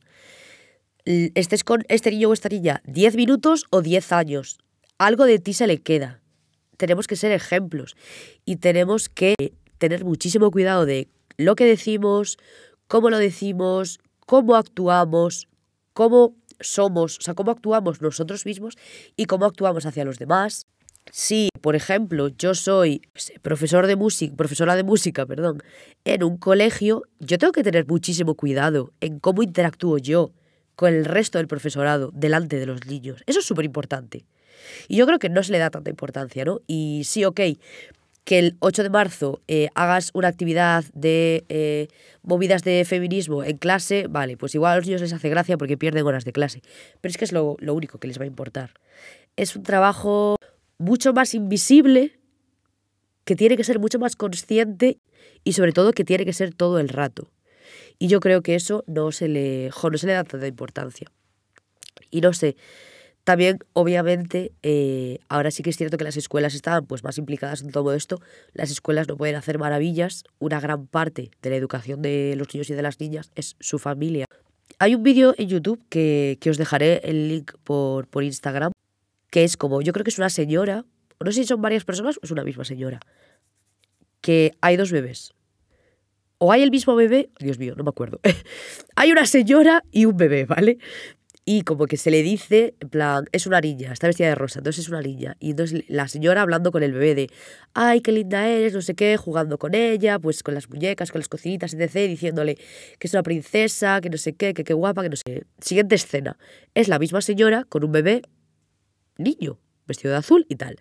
Estés 1.06 1.64
con 1.64 1.84
este 1.88 2.10
niño 2.10 2.30
o 2.30 2.32
esta 2.32 2.48
niña 2.48 2.80
10 2.86 3.16
minutos 3.16 3.66
o 3.68 3.82
10 3.82 4.12
años, 4.12 4.56
algo 4.96 5.26
de 5.26 5.38
ti 5.38 5.52
se 5.52 5.66
le 5.66 5.82
queda. 5.82 6.22
Tenemos 6.78 7.06
que 7.06 7.16
ser 7.16 7.30
ejemplos 7.30 7.94
y 8.46 8.56
tenemos 8.56 9.10
que 9.10 9.34
tener 9.76 10.02
muchísimo 10.02 10.50
cuidado 10.50 10.86
de 10.86 11.08
lo 11.36 11.56
que 11.56 11.66
decimos, 11.66 12.38
cómo 12.88 13.10
lo 13.10 13.18
decimos, 13.18 13.98
cómo 14.24 14.56
actuamos, 14.56 15.46
cómo 15.92 16.36
somos, 16.60 17.18
o 17.18 17.20
sea, 17.20 17.34
cómo 17.34 17.50
actuamos 17.50 18.00
nosotros 18.00 18.46
mismos 18.46 18.78
y 19.14 19.26
cómo 19.26 19.44
actuamos 19.44 19.84
hacia 19.84 20.06
los 20.06 20.18
demás. 20.18 20.66
Si, 21.12 21.50
por 21.60 21.76
ejemplo, 21.76 22.28
yo 22.28 22.54
soy 22.54 23.02
profesor 23.42 23.86
de 23.86 23.96
música, 23.96 24.34
profesora 24.36 24.74
de 24.74 24.84
música, 24.84 25.26
perdón, 25.26 25.62
en 26.06 26.24
un 26.24 26.38
colegio, 26.38 27.02
yo 27.20 27.36
tengo 27.36 27.52
que 27.52 27.62
tener 27.62 27.86
muchísimo 27.86 28.36
cuidado 28.36 28.94
en 29.02 29.20
cómo 29.20 29.42
interactúo 29.42 29.98
yo 29.98 30.32
con 30.76 30.92
el 30.92 31.04
resto 31.04 31.38
del 31.38 31.46
profesorado 31.46 32.10
delante 32.14 32.58
de 32.58 32.66
los 32.66 32.86
niños. 32.86 33.22
Eso 33.26 33.40
es 33.40 33.46
súper 33.46 33.64
importante. 33.64 34.24
Y 34.88 34.96
yo 34.96 35.06
creo 35.06 35.18
que 35.18 35.28
no 35.28 35.42
se 35.42 35.52
le 35.52 35.58
da 35.58 35.70
tanta 35.70 35.90
importancia, 35.90 36.44
¿no? 36.44 36.60
Y 36.66 37.02
sí, 37.04 37.24
ok, 37.24 37.40
que 38.24 38.38
el 38.38 38.56
8 38.60 38.82
de 38.82 38.90
marzo 38.90 39.40
eh, 39.48 39.68
hagas 39.74 40.10
una 40.14 40.28
actividad 40.28 40.84
de 40.94 41.44
eh, 41.48 41.88
movidas 42.22 42.62
de 42.62 42.84
feminismo 42.86 43.44
en 43.44 43.58
clase, 43.58 44.06
vale, 44.08 44.36
pues 44.36 44.54
igual 44.54 44.72
a 44.72 44.76
los 44.76 44.86
niños 44.86 45.02
les 45.02 45.12
hace 45.12 45.28
gracia 45.28 45.58
porque 45.58 45.76
pierden 45.76 46.06
horas 46.06 46.24
de 46.24 46.32
clase. 46.32 46.62
Pero 47.00 47.10
es 47.10 47.18
que 47.18 47.24
es 47.26 47.32
lo, 47.32 47.56
lo 47.60 47.74
único 47.74 47.98
que 47.98 48.08
les 48.08 48.18
va 48.18 48.24
a 48.24 48.26
importar. 48.26 48.70
Es 49.36 49.54
un 49.56 49.62
trabajo 49.62 50.36
mucho 50.78 51.12
más 51.12 51.34
invisible, 51.34 52.18
que 53.24 53.36
tiene 53.36 53.56
que 53.56 53.64
ser 53.64 53.78
mucho 53.78 53.98
más 53.98 54.16
consciente 54.16 54.98
y 55.44 55.52
sobre 55.52 55.72
todo 55.72 55.92
que 55.92 56.04
tiene 56.04 56.24
que 56.24 56.32
ser 56.32 56.54
todo 56.54 56.78
el 56.78 56.88
rato. 56.88 57.30
Y 57.98 58.08
yo 58.08 58.20
creo 58.20 58.42
que 58.42 58.54
eso 58.54 58.84
no 58.86 59.12
se 59.12 59.28
le, 59.28 59.70
no 59.70 59.98
se 59.98 60.06
le 60.06 60.12
da 60.12 60.24
tanta 60.24 60.46
importancia. 60.46 61.08
Y 62.10 62.20
no 62.20 62.32
sé, 62.32 62.56
también, 63.24 63.58
obviamente, 63.72 64.52
eh, 64.62 65.18
ahora 65.30 65.50
sí 65.50 65.62
que 65.62 65.70
es 65.70 65.78
cierto 65.78 65.96
que 65.96 66.04
las 66.04 66.18
escuelas 66.18 66.54
están 66.54 66.84
pues, 66.84 67.02
más 67.02 67.16
implicadas 67.16 67.62
en 67.62 67.70
todo 67.70 67.94
esto. 67.94 68.20
Las 68.52 68.70
escuelas 68.70 69.08
no 69.08 69.16
pueden 69.16 69.34
hacer 69.34 69.58
maravillas. 69.58 70.24
Una 70.38 70.60
gran 70.60 70.86
parte 70.86 71.30
de 71.40 71.50
la 71.50 71.56
educación 71.56 72.02
de 72.02 72.34
los 72.36 72.52
niños 72.52 72.68
y 72.68 72.74
de 72.74 72.82
las 72.82 73.00
niñas 73.00 73.30
es 73.34 73.56
su 73.60 73.78
familia. 73.78 74.26
Hay 74.78 74.94
un 74.94 75.02
vídeo 75.02 75.34
en 75.38 75.48
YouTube 75.48 75.80
que, 75.88 76.38
os 76.50 76.58
dejaré 76.58 77.00
el 77.04 77.28
link 77.28 77.52
por, 77.64 78.08
por 78.08 78.24
Instagram, 78.24 78.72
que 79.30 79.44
es 79.44 79.56
como, 79.56 79.80
yo 79.80 79.94
creo 79.94 80.04
que 80.04 80.10
es 80.10 80.18
una 80.18 80.28
señora, 80.28 80.84
no 81.24 81.32
sé 81.32 81.42
si 81.42 81.46
son 81.46 81.62
varias 81.62 81.84
personas 81.84 82.18
o 82.18 82.20
es 82.22 82.30
una 82.30 82.44
misma 82.44 82.64
señora, 82.64 83.00
que 84.20 84.52
hay 84.60 84.76
dos 84.76 84.92
bebés. 84.92 85.32
O 86.38 86.52
hay 86.52 86.62
el 86.62 86.70
mismo 86.70 86.94
bebé, 86.96 87.30
Dios 87.38 87.58
mío, 87.58 87.74
no 87.76 87.84
me 87.84 87.90
acuerdo. 87.90 88.20
hay 88.96 89.12
una 89.12 89.26
señora 89.26 89.84
y 89.90 90.04
un 90.04 90.16
bebé, 90.16 90.44
¿vale? 90.44 90.78
y 91.46 91.62
como 91.62 91.86
que 91.86 91.96
se 91.96 92.10
le 92.10 92.22
dice, 92.22 92.74
en 92.80 92.88
plan, 92.88 93.26
es 93.32 93.46
una 93.46 93.60
niña, 93.60 93.92
está 93.92 94.06
vestida 94.06 94.28
de 94.28 94.34
rosa, 94.34 94.60
entonces 94.60 94.84
es 94.84 94.88
una 94.88 95.02
niña. 95.02 95.36
Y 95.40 95.50
entonces 95.50 95.84
la 95.88 96.08
señora 96.08 96.40
hablando 96.40 96.72
con 96.72 96.82
el 96.82 96.92
bebé 96.92 97.14
de, 97.14 97.30
ay, 97.74 98.00
qué 98.00 98.12
linda 98.12 98.48
eres, 98.48 98.72
no 98.72 98.80
sé 98.80 98.94
qué, 98.94 99.16
jugando 99.18 99.58
con 99.58 99.74
ella, 99.74 100.18
pues 100.18 100.42
con 100.42 100.54
las 100.54 100.70
muñecas, 100.70 101.12
con 101.12 101.18
las 101.18 101.28
cocinitas, 101.28 101.74
etc., 101.74 102.08
diciéndole 102.08 102.56
que 102.98 103.06
es 103.06 103.12
una 103.12 103.22
princesa, 103.22 104.00
que 104.00 104.08
no 104.08 104.16
sé 104.16 104.34
qué, 104.34 104.54
que 104.54 104.64
qué 104.64 104.72
guapa, 104.72 105.02
que 105.02 105.10
no 105.10 105.16
sé 105.16 105.22
qué. 105.24 105.44
Siguiente 105.60 105.96
escena, 105.96 106.38
es 106.74 106.88
la 106.88 106.98
misma 106.98 107.20
señora 107.20 107.64
con 107.68 107.84
un 107.84 107.92
bebé 107.92 108.22
niño, 109.18 109.58
vestido 109.86 110.12
de 110.12 110.18
azul 110.18 110.46
y 110.48 110.56
tal. 110.56 110.76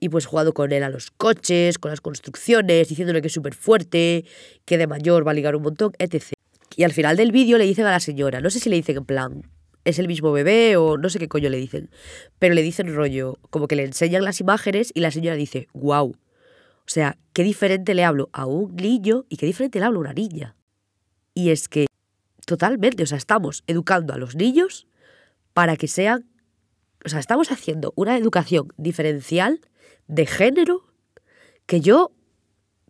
Y 0.00 0.08
pues 0.08 0.26
jugando 0.26 0.54
con 0.54 0.72
él 0.72 0.82
a 0.82 0.88
los 0.88 1.10
coches, 1.10 1.78
con 1.78 1.90
las 1.90 2.00
construcciones, 2.00 2.88
diciéndole 2.88 3.20
que 3.20 3.28
es 3.28 3.34
súper 3.34 3.54
fuerte, 3.54 4.24
que 4.64 4.78
de 4.78 4.86
mayor 4.86 5.26
va 5.26 5.32
a 5.32 5.34
ligar 5.34 5.54
un 5.54 5.62
montón, 5.62 5.92
etc. 5.98 6.32
Y 6.74 6.84
al 6.84 6.92
final 6.92 7.16
del 7.16 7.32
vídeo 7.32 7.58
le 7.58 7.64
dicen 7.64 7.84
a 7.84 7.90
la 7.90 8.00
señora, 8.00 8.40
no 8.40 8.48
sé 8.48 8.60
si 8.60 8.70
le 8.70 8.76
dicen 8.76 8.96
en 8.96 9.04
plan, 9.04 9.42
es 9.84 9.98
el 9.98 10.08
mismo 10.08 10.32
bebé 10.32 10.76
o 10.76 10.96
no 10.96 11.08
sé 11.10 11.18
qué 11.18 11.28
coño 11.28 11.50
le 11.50 11.58
dicen, 11.58 11.90
pero 12.38 12.54
le 12.54 12.62
dicen 12.62 12.94
rollo, 12.94 13.38
como 13.50 13.68
que 13.68 13.76
le 13.76 13.84
enseñan 13.84 14.24
las 14.24 14.40
imágenes 14.40 14.90
y 14.94 15.00
la 15.00 15.10
señora 15.10 15.36
dice, 15.36 15.68
wow. 15.72 16.08
O 16.10 16.92
sea, 16.92 17.18
qué 17.32 17.42
diferente 17.42 17.94
le 17.94 18.04
hablo 18.04 18.30
a 18.32 18.46
un 18.46 18.74
niño 18.76 19.26
y 19.28 19.36
qué 19.36 19.46
diferente 19.46 19.78
le 19.78 19.84
hablo 19.84 19.98
a 19.98 20.02
una 20.02 20.12
niña. 20.12 20.56
Y 21.34 21.50
es 21.50 21.68
que, 21.68 21.86
totalmente, 22.46 23.02
o 23.02 23.06
sea, 23.06 23.18
estamos 23.18 23.62
educando 23.66 24.12
a 24.12 24.18
los 24.18 24.34
niños 24.34 24.86
para 25.52 25.76
que 25.76 25.88
sean, 25.88 26.26
o 27.04 27.08
sea, 27.08 27.20
estamos 27.20 27.52
haciendo 27.52 27.92
una 27.96 28.16
educación 28.16 28.68
diferencial 28.76 29.60
de 30.10 30.26
género 30.26 30.82
que 31.66 31.80
yo 31.80 32.10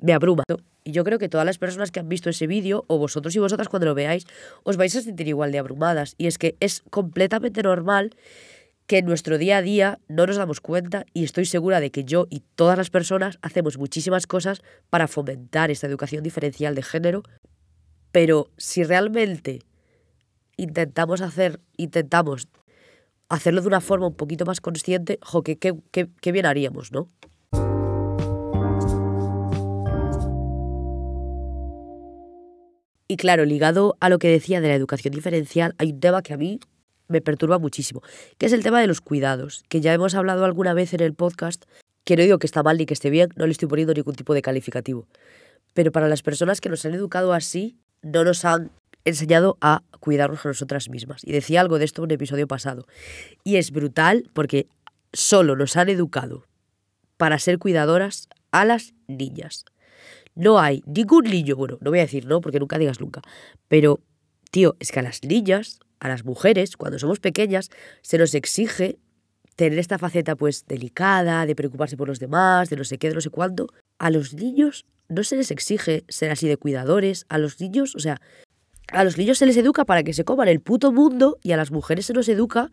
me 0.00 0.14
abruma. 0.14 0.42
Y 0.82 0.92
yo 0.92 1.04
creo 1.04 1.18
que 1.18 1.28
todas 1.28 1.44
las 1.44 1.58
personas 1.58 1.90
que 1.90 2.00
han 2.00 2.08
visto 2.08 2.30
ese 2.30 2.46
vídeo, 2.46 2.84
o 2.88 2.98
vosotros 2.98 3.36
y 3.36 3.38
vosotras 3.38 3.68
cuando 3.68 3.86
lo 3.86 3.94
veáis, 3.94 4.24
os 4.64 4.78
vais 4.78 4.96
a 4.96 5.02
sentir 5.02 5.28
igual 5.28 5.52
de 5.52 5.58
abrumadas. 5.58 6.14
Y 6.16 6.26
es 6.26 6.38
que 6.38 6.56
es 6.60 6.82
completamente 6.88 7.62
normal 7.62 8.16
que 8.86 8.98
en 8.98 9.04
nuestro 9.04 9.36
día 9.36 9.58
a 9.58 9.62
día 9.62 10.00
no 10.08 10.26
nos 10.26 10.36
damos 10.36 10.60
cuenta 10.60 11.04
y 11.12 11.24
estoy 11.24 11.44
segura 11.44 11.78
de 11.78 11.90
que 11.90 12.04
yo 12.04 12.26
y 12.30 12.42
todas 12.56 12.78
las 12.78 12.90
personas 12.90 13.38
hacemos 13.42 13.76
muchísimas 13.76 14.26
cosas 14.26 14.62
para 14.88 15.06
fomentar 15.06 15.70
esta 15.70 15.86
educación 15.86 16.24
diferencial 16.24 16.74
de 16.74 16.82
género, 16.82 17.22
pero 18.10 18.48
si 18.56 18.82
realmente 18.82 19.60
intentamos 20.56 21.20
hacer, 21.20 21.60
intentamos 21.76 22.48
hacerlo 23.30 23.62
de 23.62 23.68
una 23.68 23.80
forma 23.80 24.08
un 24.08 24.14
poquito 24.14 24.44
más 24.44 24.60
consciente, 24.60 25.18
jo, 25.22 25.42
qué, 25.42 26.32
bien 26.32 26.46
haríamos, 26.46 26.92
¿no? 26.92 27.08
Y 33.08 33.16
claro, 33.16 33.44
ligado 33.44 33.96
a 34.00 34.08
lo 34.08 34.18
que 34.18 34.28
decía 34.28 34.60
de 34.60 34.68
la 34.68 34.74
educación 34.74 35.14
diferencial, 35.14 35.74
hay 35.78 35.92
un 35.92 36.00
tema 36.00 36.22
que 36.22 36.34
a 36.34 36.36
mí 36.36 36.60
me 37.08 37.20
perturba 37.20 37.58
muchísimo, 37.58 38.02
que 38.38 38.46
es 38.46 38.52
el 38.52 38.62
tema 38.62 38.80
de 38.80 38.86
los 38.86 39.00
cuidados, 39.00 39.64
que 39.68 39.80
ya 39.80 39.92
hemos 39.92 40.14
hablado 40.14 40.44
alguna 40.44 40.74
vez 40.74 40.92
en 40.94 41.00
el 41.00 41.14
podcast, 41.14 41.64
que 42.04 42.16
no 42.16 42.22
digo 42.22 42.38
que 42.38 42.46
está 42.46 42.62
mal 42.62 42.78
ni 42.78 42.86
que 42.86 42.94
esté 42.94 43.10
bien, 43.10 43.30
no 43.36 43.46
le 43.46 43.52
estoy 43.52 43.68
poniendo 43.68 43.94
ningún 43.94 44.14
tipo 44.14 44.34
de 44.34 44.42
calificativo. 44.42 45.06
Pero 45.74 45.92
para 45.92 46.08
las 46.08 46.22
personas 46.22 46.60
que 46.60 46.68
nos 46.68 46.84
han 46.84 46.94
educado 46.94 47.32
así, 47.32 47.76
no 48.02 48.24
nos 48.24 48.44
han 48.44 48.70
enseñado 49.04 49.56
a 49.60 49.82
cuidarnos 50.00 50.44
a 50.44 50.48
nosotras 50.48 50.88
mismas. 50.88 51.22
Y 51.24 51.32
decía 51.32 51.60
algo 51.60 51.78
de 51.78 51.84
esto 51.84 52.02
en 52.02 52.04
un 52.06 52.10
episodio 52.12 52.46
pasado. 52.46 52.86
Y 53.44 53.56
es 53.56 53.70
brutal 53.70 54.30
porque 54.32 54.68
solo 55.12 55.56
nos 55.56 55.76
han 55.76 55.88
educado 55.88 56.46
para 57.16 57.38
ser 57.38 57.58
cuidadoras 57.58 58.28
a 58.50 58.64
las 58.64 58.94
niñas. 59.06 59.64
No 60.34 60.58
hay 60.58 60.82
ningún 60.86 61.24
niño, 61.24 61.56
bueno, 61.56 61.78
no 61.80 61.90
voy 61.90 61.98
a 61.98 62.02
decir 62.02 62.26
no, 62.26 62.40
porque 62.40 62.60
nunca 62.60 62.78
digas 62.78 63.00
nunca, 63.00 63.20
pero, 63.68 64.00
tío, 64.50 64.76
es 64.78 64.92
que 64.92 65.00
a 65.00 65.02
las 65.02 65.22
niñas, 65.24 65.80
a 65.98 66.08
las 66.08 66.24
mujeres, 66.24 66.76
cuando 66.76 66.98
somos 66.98 67.20
pequeñas, 67.20 67.68
se 68.00 68.16
nos 68.16 68.34
exige 68.34 68.98
tener 69.56 69.78
esta 69.78 69.98
faceta 69.98 70.36
pues 70.36 70.64
delicada, 70.66 71.44
de 71.44 71.54
preocuparse 71.54 71.96
por 71.96 72.08
los 72.08 72.20
demás, 72.20 72.70
de 72.70 72.76
no 72.76 72.84
sé 72.84 72.96
qué, 72.96 73.08
de 73.08 73.14
no 73.16 73.20
sé 73.20 73.28
cuánto. 73.28 73.66
A 73.98 74.10
los 74.10 74.32
niños 74.32 74.86
no 75.08 75.24
se 75.24 75.36
les 75.36 75.50
exige 75.50 76.04
ser 76.08 76.30
así 76.30 76.48
de 76.48 76.56
cuidadores, 76.56 77.26
a 77.28 77.36
los 77.36 77.60
niños, 77.60 77.94
o 77.94 77.98
sea, 77.98 78.22
a 78.92 79.04
los 79.04 79.18
niños 79.18 79.38
se 79.38 79.46
les 79.46 79.56
educa 79.56 79.84
para 79.84 80.02
que 80.02 80.12
se 80.12 80.24
coman 80.24 80.48
el 80.48 80.60
puto 80.60 80.92
mundo 80.92 81.38
y 81.42 81.52
a 81.52 81.56
las 81.56 81.70
mujeres 81.70 82.06
se 82.06 82.12
nos 82.12 82.28
educa 82.28 82.70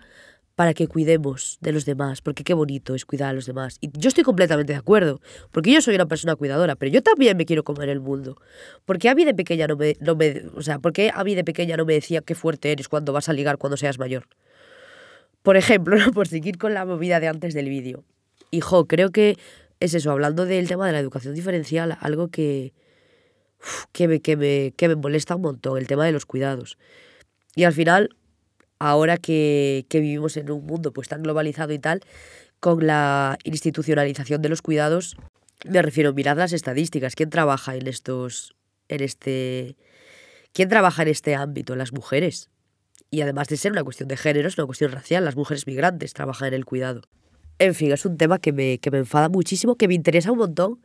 para 0.58 0.74
que 0.74 0.88
cuidemos 0.88 1.60
de 1.62 1.72
los 1.72 1.86
demás, 1.86 2.22
porque 2.22 2.44
qué 2.44 2.56
bonito 2.56 2.96
es 2.96 3.06
cuidar 3.06 3.30
a 3.30 3.34
los 3.34 3.46
demás. 3.46 3.78
Y 3.80 3.92
yo 3.94 4.08
estoy 4.08 4.24
completamente 4.24 4.74
de 4.74 4.80
acuerdo, 4.80 5.22
porque 5.52 5.72
yo 5.72 5.82
soy 5.82 5.94
una 5.94 6.08
persona 6.08 6.36
cuidadora, 6.36 6.76
pero 6.76 6.92
yo 6.92 7.04
también 7.04 7.38
me 7.38 7.46
quiero 7.46 7.64
comer 7.64 7.90
el 7.90 8.00
mundo. 8.00 8.38
Porque 8.84 9.08
a 9.08 9.14
mí 9.14 9.24
de 9.24 9.36
pequeña 9.36 9.68
no 9.68 9.76
me, 9.76 9.96
no 10.00 10.16
me, 10.16 10.46
o 10.56 10.64
sea, 10.64 10.80
porque 10.80 11.12
a 11.14 11.24
mí 11.24 11.36
de 11.36 11.44
pequeña 11.44 11.78
no 11.78 11.86
me 11.86 11.94
decía 11.94 12.22
qué 12.22 12.34
fuerte 12.34 12.72
eres 12.72 12.88
cuando 12.88 13.14
vas 13.14 13.30
a 13.30 13.34
ligar 13.34 13.60
cuando 13.60 13.78
seas 13.78 14.00
mayor. 14.00 14.28
Por 15.44 15.58
ejemplo, 15.58 15.96
por 16.12 16.28
seguir 16.28 16.58
con 16.58 16.74
la 16.74 16.86
movida 16.86 17.20
de 17.20 17.28
antes 17.28 17.54
del 17.54 17.70
vídeo. 17.70 18.04
Hijo, 18.50 18.88
creo 18.88 19.12
que 19.12 19.38
es 19.80 19.94
eso, 19.94 20.10
hablando 20.10 20.46
del 20.46 20.68
tema 20.68 20.88
de 20.88 20.94
la 20.94 21.00
educación 21.00 21.36
diferencial, 21.36 22.00
algo 22.02 22.30
que, 22.30 22.74
que, 23.92 24.08
me, 24.08 24.22
que, 24.22 24.36
me, 24.36 24.74
que 24.76 24.88
me 24.88 24.96
molesta 24.96 25.36
un 25.36 25.42
montón, 25.44 25.78
el 25.78 25.88
tema 25.88 26.06
de 26.06 26.12
los 26.12 26.26
cuidados. 26.26 26.78
Y 27.56 27.64
al 27.64 27.74
final, 27.74 28.16
ahora 28.80 29.18
que, 29.18 29.86
vivimos 29.92 30.38
en 30.38 30.52
un 30.52 30.66
mundo 30.66 30.94
pues 30.94 31.08
tan 31.08 31.24
globalizado 31.24 31.74
y 31.74 31.80
tal, 31.80 32.02
con 32.60 32.86
la 32.86 33.38
institucionalización 33.44 34.42
de 34.42 34.50
los 34.50 34.62
cuidados, 34.62 35.18
me 35.66 35.82
refiero, 35.82 36.14
mirad 36.14 36.38
las 36.38 36.54
estadísticas, 36.54 37.16
¿quién 37.16 37.30
trabaja 37.30 37.76
en 37.76 37.88
estos, 37.88 38.56
en 38.90 39.02
este, 39.02 39.76
quién 40.54 40.70
trabaja 40.70 41.02
en 41.02 41.08
este 41.10 41.36
ámbito? 41.36 41.76
Las 41.76 41.94
mujeres. 41.94 42.50
Y 43.10 43.22
además 43.22 43.48
de 43.48 43.58
ser 43.58 43.72
una 43.72 43.84
cuestión 43.84 44.10
de 44.10 44.18
género, 44.18 44.48
es 44.48 44.58
una 44.58 44.68
cuestión 44.68 44.92
racial, 44.92 45.26
las 45.26 45.36
mujeres 45.36 45.66
migrantes 45.66 46.14
trabajan 46.14 46.50
en 46.50 46.54
el 46.54 46.66
cuidado. 46.66 47.02
En 47.60 47.74
fin, 47.74 47.92
es 47.92 48.06
un 48.06 48.18
tema 48.18 48.38
que 48.38 48.52
me, 48.52 48.78
que 48.78 48.92
me 48.92 49.00
enfada 49.00 49.30
muchísimo, 49.30 49.76
que 49.76 49.88
me 49.88 49.96
interesa 49.96 50.32
un 50.32 50.38
montón. 50.38 50.80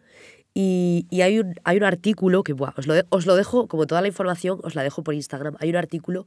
Y, 0.55 1.07
hay, 1.23 1.39
un, 1.39 1.55
hay 1.65 1.79
un 1.79 1.85
artículo 1.85 2.43
que, 2.43 2.53
os, 2.53 2.87
lo 2.87 2.95
os 3.09 3.27
lo 3.27 3.37
dejo, 3.37 3.69
como 3.69 3.87
toda 3.87 4.03
la 4.03 4.09
información, 4.09 4.61
os 4.63 4.75
la 4.75 4.83
dejo 4.83 5.03
por 5.03 5.15
Instagram. 5.15 5.57
Hay 5.61 5.71
un 5.71 5.77
artículo 5.77 6.27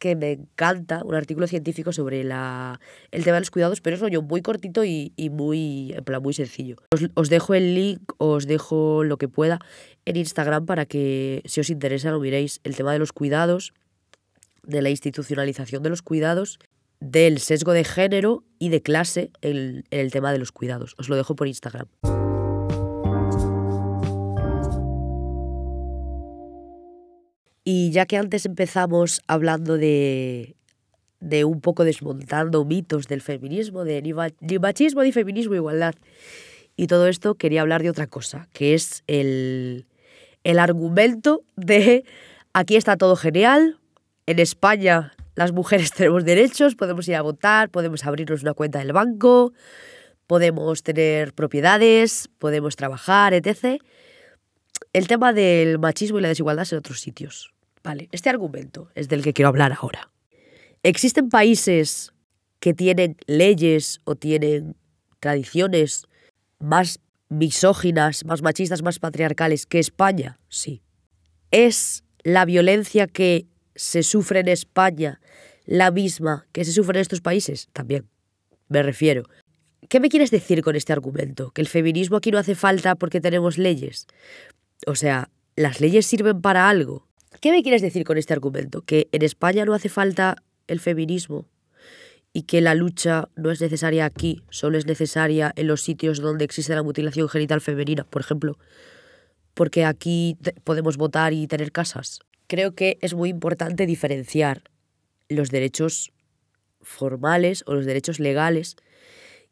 que 0.00 0.16
me 0.16 0.32
encanta, 0.32 1.02
un 1.04 1.14
artículo 1.14 1.46
científico 1.46 1.92
sobre 1.92 2.24
la, 2.24 2.80
el 3.12 3.22
tema 3.22 3.34
de 3.34 3.42
los 3.42 3.50
cuidados, 3.50 3.80
pero 3.80 3.94
es 3.94 4.00
rollo 4.00 4.22
muy 4.22 4.40
cortito 4.40 4.82
y, 4.84 5.12
muy, 5.30 5.92
en 5.92 6.02
plan, 6.02 6.22
muy 6.22 6.32
sencillo. 6.32 6.76
Os, 7.14 7.28
dejo 7.28 7.54
el 7.54 7.74
link, 7.74 8.12
os 8.16 8.46
dejo 8.46 9.04
lo 9.04 9.18
que 9.18 9.28
pueda 9.28 9.60
en 10.06 10.16
Instagram 10.16 10.66
para 10.66 10.86
que, 10.86 11.42
si 11.44 11.60
os 11.60 11.70
interesa, 11.70 12.10
lo 12.10 12.18
miréis. 12.18 12.60
El 12.64 12.74
tema 12.74 12.92
de 12.92 12.98
los 12.98 13.12
cuidados, 13.12 13.72
de 14.64 14.82
la 14.82 14.90
institucionalización 14.90 15.82
de 15.82 15.90
los 15.90 16.02
cuidados, 16.02 16.58
del 16.98 17.38
sesgo 17.38 17.72
de 17.72 17.84
género 17.84 18.42
y 18.58 18.70
de 18.70 18.82
clase 18.82 19.30
en 19.42 19.84
el 19.90 20.10
tema 20.10 20.32
de 20.32 20.38
los 20.38 20.50
cuidados. 20.50 20.94
Os 20.98 21.08
lo 21.08 21.16
dejo 21.16 21.36
por 21.36 21.46
Instagram. 21.46 21.86
Y 27.72 27.92
ya 27.92 28.04
que 28.04 28.16
antes 28.16 28.46
empezamos 28.46 29.22
hablando 29.28 29.78
de, 29.78 30.56
de 31.20 31.44
un 31.44 31.60
poco 31.60 31.84
desmontando 31.84 32.64
mitos 32.64 33.06
del 33.06 33.20
feminismo, 33.20 33.84
de 33.84 34.02
ni, 34.02 34.58
machismo, 34.58 35.04
ni 35.04 35.12
feminismo, 35.12 35.54
igualdad, 35.54 35.94
y 36.76 36.88
todo 36.88 37.06
esto, 37.06 37.36
quería 37.36 37.60
hablar 37.60 37.84
de 37.84 37.90
otra 37.90 38.08
cosa, 38.08 38.48
que 38.52 38.74
es 38.74 39.04
el, 39.06 39.86
el 40.42 40.58
argumento 40.58 41.44
de 41.54 42.04
aquí 42.54 42.74
está 42.74 42.96
todo 42.96 43.14
genial, 43.14 43.78
en 44.26 44.40
España 44.40 45.12
las 45.36 45.52
mujeres 45.52 45.92
tenemos 45.96 46.24
derechos, 46.24 46.74
podemos 46.74 47.06
ir 47.06 47.14
a 47.14 47.22
votar, 47.22 47.70
podemos 47.70 48.04
abrirnos 48.04 48.42
una 48.42 48.54
cuenta 48.54 48.80
del 48.80 48.92
banco, 48.92 49.52
podemos 50.26 50.82
tener 50.82 51.34
propiedades, 51.34 52.30
podemos 52.40 52.74
trabajar, 52.74 53.32
etc 53.32 53.80
el 54.92 55.06
tema 55.06 55.32
del 55.32 55.78
machismo 55.78 56.18
y 56.18 56.22
la 56.22 56.28
desigualdad 56.28 56.66
en 56.70 56.78
otros 56.78 57.00
sitios. 57.00 57.52
Vale, 57.82 58.08
este 58.12 58.28
argumento 58.28 58.90
es 58.94 59.08
del 59.08 59.22
que 59.22 59.32
quiero 59.32 59.48
hablar 59.48 59.72
ahora. 59.72 60.10
¿Existen 60.82 61.28
países 61.28 62.12
que 62.58 62.74
tienen 62.74 63.16
leyes 63.26 64.00
o 64.04 64.16
tienen 64.16 64.76
tradiciones 65.18 66.06
más 66.58 67.00
misóginas, 67.28 68.24
más 68.24 68.42
machistas, 68.42 68.82
más 68.82 68.98
patriarcales 68.98 69.66
que 69.66 69.78
España? 69.78 70.38
Sí. 70.48 70.82
¿Es 71.50 72.04
la 72.22 72.44
violencia 72.44 73.06
que 73.06 73.46
se 73.74 74.02
sufre 74.02 74.40
en 74.40 74.48
España 74.48 75.20
la 75.64 75.90
misma 75.90 76.46
que 76.52 76.64
se 76.64 76.72
sufre 76.72 76.98
en 76.98 77.02
estos 77.02 77.20
países? 77.20 77.68
También. 77.72 78.06
Me 78.68 78.82
refiero. 78.82 79.24
¿Qué 79.88 80.00
me 80.00 80.08
quieres 80.08 80.30
decir 80.30 80.62
con 80.62 80.76
este 80.76 80.92
argumento? 80.92 81.50
¿Que 81.50 81.62
el 81.62 81.68
feminismo 81.68 82.16
aquí 82.16 82.30
no 82.30 82.38
hace 82.38 82.54
falta 82.54 82.94
porque 82.94 83.20
tenemos 83.20 83.58
leyes? 83.58 84.06
O 84.86 84.94
sea, 84.94 85.30
¿las 85.56 85.80
leyes 85.80 86.06
sirven 86.06 86.40
para 86.40 86.68
algo? 86.68 87.09
¿Qué 87.40 87.52
me 87.52 87.62
quieres 87.62 87.82
decir 87.82 88.04
con 88.04 88.18
este 88.18 88.32
argumento? 88.32 88.82
¿Que 88.82 89.08
en 89.12 89.22
España 89.22 89.64
no 89.64 89.74
hace 89.74 89.88
falta 89.88 90.42
el 90.66 90.80
feminismo? 90.80 91.46
y 92.32 92.42
que 92.42 92.60
la 92.60 92.74
lucha 92.74 93.28
no 93.36 93.50
es 93.50 93.60
necesaria 93.60 94.04
aquí, 94.04 94.42
solo 94.50 94.78
es 94.78 94.86
necesaria 94.86 95.52
en 95.56 95.66
los 95.66 95.82
sitios 95.82 96.20
donde 96.20 96.44
existe 96.44 96.74
la 96.74 96.82
mutilación 96.82 97.28
genital 97.28 97.60
femenina, 97.60 98.04
por 98.04 98.22
ejemplo, 98.22 98.58
porque 99.54 99.84
aquí 99.84 100.38
podemos 100.64 100.96
votar 100.96 101.32
y 101.32 101.46
tener 101.46 101.72
casas. 101.72 102.20
Creo 102.46 102.74
que 102.74 102.98
es 103.00 103.14
muy 103.14 103.30
importante 103.30 103.86
diferenciar 103.86 104.62
los 105.28 105.50
derechos 105.50 106.12
formales 106.82 107.64
o 107.66 107.74
los 107.74 107.84
derechos 107.84 108.20
legales 108.20 108.76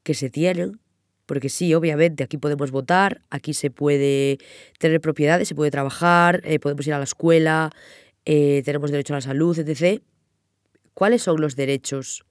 que 0.02 0.14
se 0.14 0.30
tienen. 0.30 0.80
Porque 1.28 1.50
sí, 1.50 1.74
obviamente, 1.74 2.24
aquí 2.24 2.38
podemos 2.38 2.70
votar, 2.70 3.20
aquí 3.28 3.52
se 3.52 3.70
puede 3.70 4.38
tener 4.78 4.98
propiedades, 5.02 5.46
se 5.46 5.54
puede 5.54 5.70
trabajar, 5.70 6.40
eh, 6.42 6.58
podemos 6.58 6.86
ir 6.86 6.94
a 6.94 6.98
la 6.98 7.04
escuela, 7.04 7.70
eh, 8.24 8.62
tenemos 8.64 8.90
derecho 8.90 9.12
a 9.12 9.18
la 9.18 9.20
salud, 9.20 9.56
etc. 9.58 10.00
¿Cuáles 10.94 11.20
son 11.20 11.38
los 11.42 11.54
derechos 11.54 12.24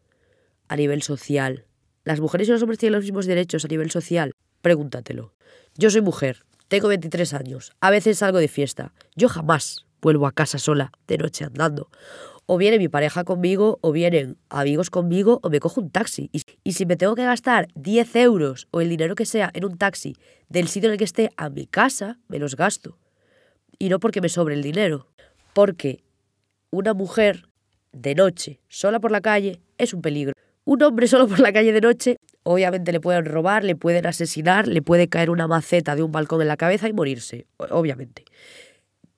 a 0.67 0.75
nivel 0.75 1.03
social? 1.03 1.67
¿Las 2.05 2.19
mujeres 2.19 2.47
y 2.47 2.51
los 2.51 2.63
hombres 2.63 2.79
tienen 2.79 2.95
los 2.95 3.03
mismos 3.03 3.27
derechos 3.27 3.65
a 3.65 3.67
nivel 3.67 3.91
social? 3.91 4.33
Pregúntatelo. 4.63 5.35
Yo 5.75 5.91
soy 5.91 6.01
mujer, 6.01 6.43
tengo 6.67 6.87
23 6.87 7.35
años, 7.35 7.73
a 7.79 7.91
veces 7.91 8.17
salgo 8.17 8.39
de 8.39 8.47
fiesta. 8.47 8.93
Yo 9.15 9.29
jamás 9.29 9.85
vuelvo 10.01 10.25
a 10.25 10.31
casa 10.31 10.57
sola, 10.57 10.91
de 11.07 11.19
noche 11.19 11.45
andando 11.45 11.91
o 12.47 12.57
viene 12.57 12.79
mi 12.79 12.87
pareja 12.87 13.25
conmigo, 13.25 13.77
o 13.81 13.91
vienen 13.91 14.37
amigos 14.49 14.89
conmigo, 14.89 15.39
o 15.43 15.49
me 15.49 15.59
cojo 15.59 15.81
un 15.81 15.91
taxi. 15.91 16.29
Y, 16.31 16.71
si 16.71 16.85
me 16.85 16.95
tengo 16.95 17.13
que 17.13 17.25
gastar 17.25 17.67
10 17.75 18.15
euros 18.15 18.67
o 18.71 18.79
el 18.79 18.89
dinero 18.89 19.15
que 19.15 19.25
sea 19.25 19.51
en 19.53 19.65
un 19.65 19.77
taxi 19.77 20.15
del 20.47 20.69
sitio 20.69 20.87
en 20.87 20.93
el 20.93 20.97
que 20.97 21.03
esté 21.03 21.29
a 21.35 21.49
mi 21.49 21.67
casa, 21.67 22.19
me 22.29 22.39
los 22.39 22.55
gasto. 22.55 22.97
Y 23.77 23.89
no 23.89 23.99
porque 23.99 24.21
me 24.21 24.29
sobre 24.29 24.55
el 24.55 24.63
dinero, 24.63 25.07
porque 25.53 26.03
una 26.71 26.93
mujer 26.93 27.49
de 27.91 28.15
noche, 28.15 28.61
sola 28.69 29.01
por 29.01 29.11
la 29.11 29.19
calle, 29.19 29.59
es 29.77 29.93
un 29.93 30.01
peligro. 30.01 30.31
Un 30.63 30.81
hombre 30.83 31.07
solo 31.07 31.27
por 31.27 31.41
la 31.41 31.51
calle 31.51 31.73
de 31.73 31.81
noche, 31.81 32.15
obviamente 32.43 32.93
le 32.93 33.01
pueden 33.01 33.25
robar, 33.25 33.65
le 33.65 33.75
pueden 33.75 34.05
asesinar, 34.07 34.69
le 34.69 34.81
puede 34.81 35.09
caer 35.09 35.29
una 35.29 35.47
maceta 35.47 35.97
de 35.97 36.03
un 36.03 36.13
balcón 36.13 36.41
en 36.41 36.47
la 36.47 36.57
cabeza 36.57 36.87
y 36.87 36.93
morirse, 36.93 37.45
obviamente. 37.57 38.23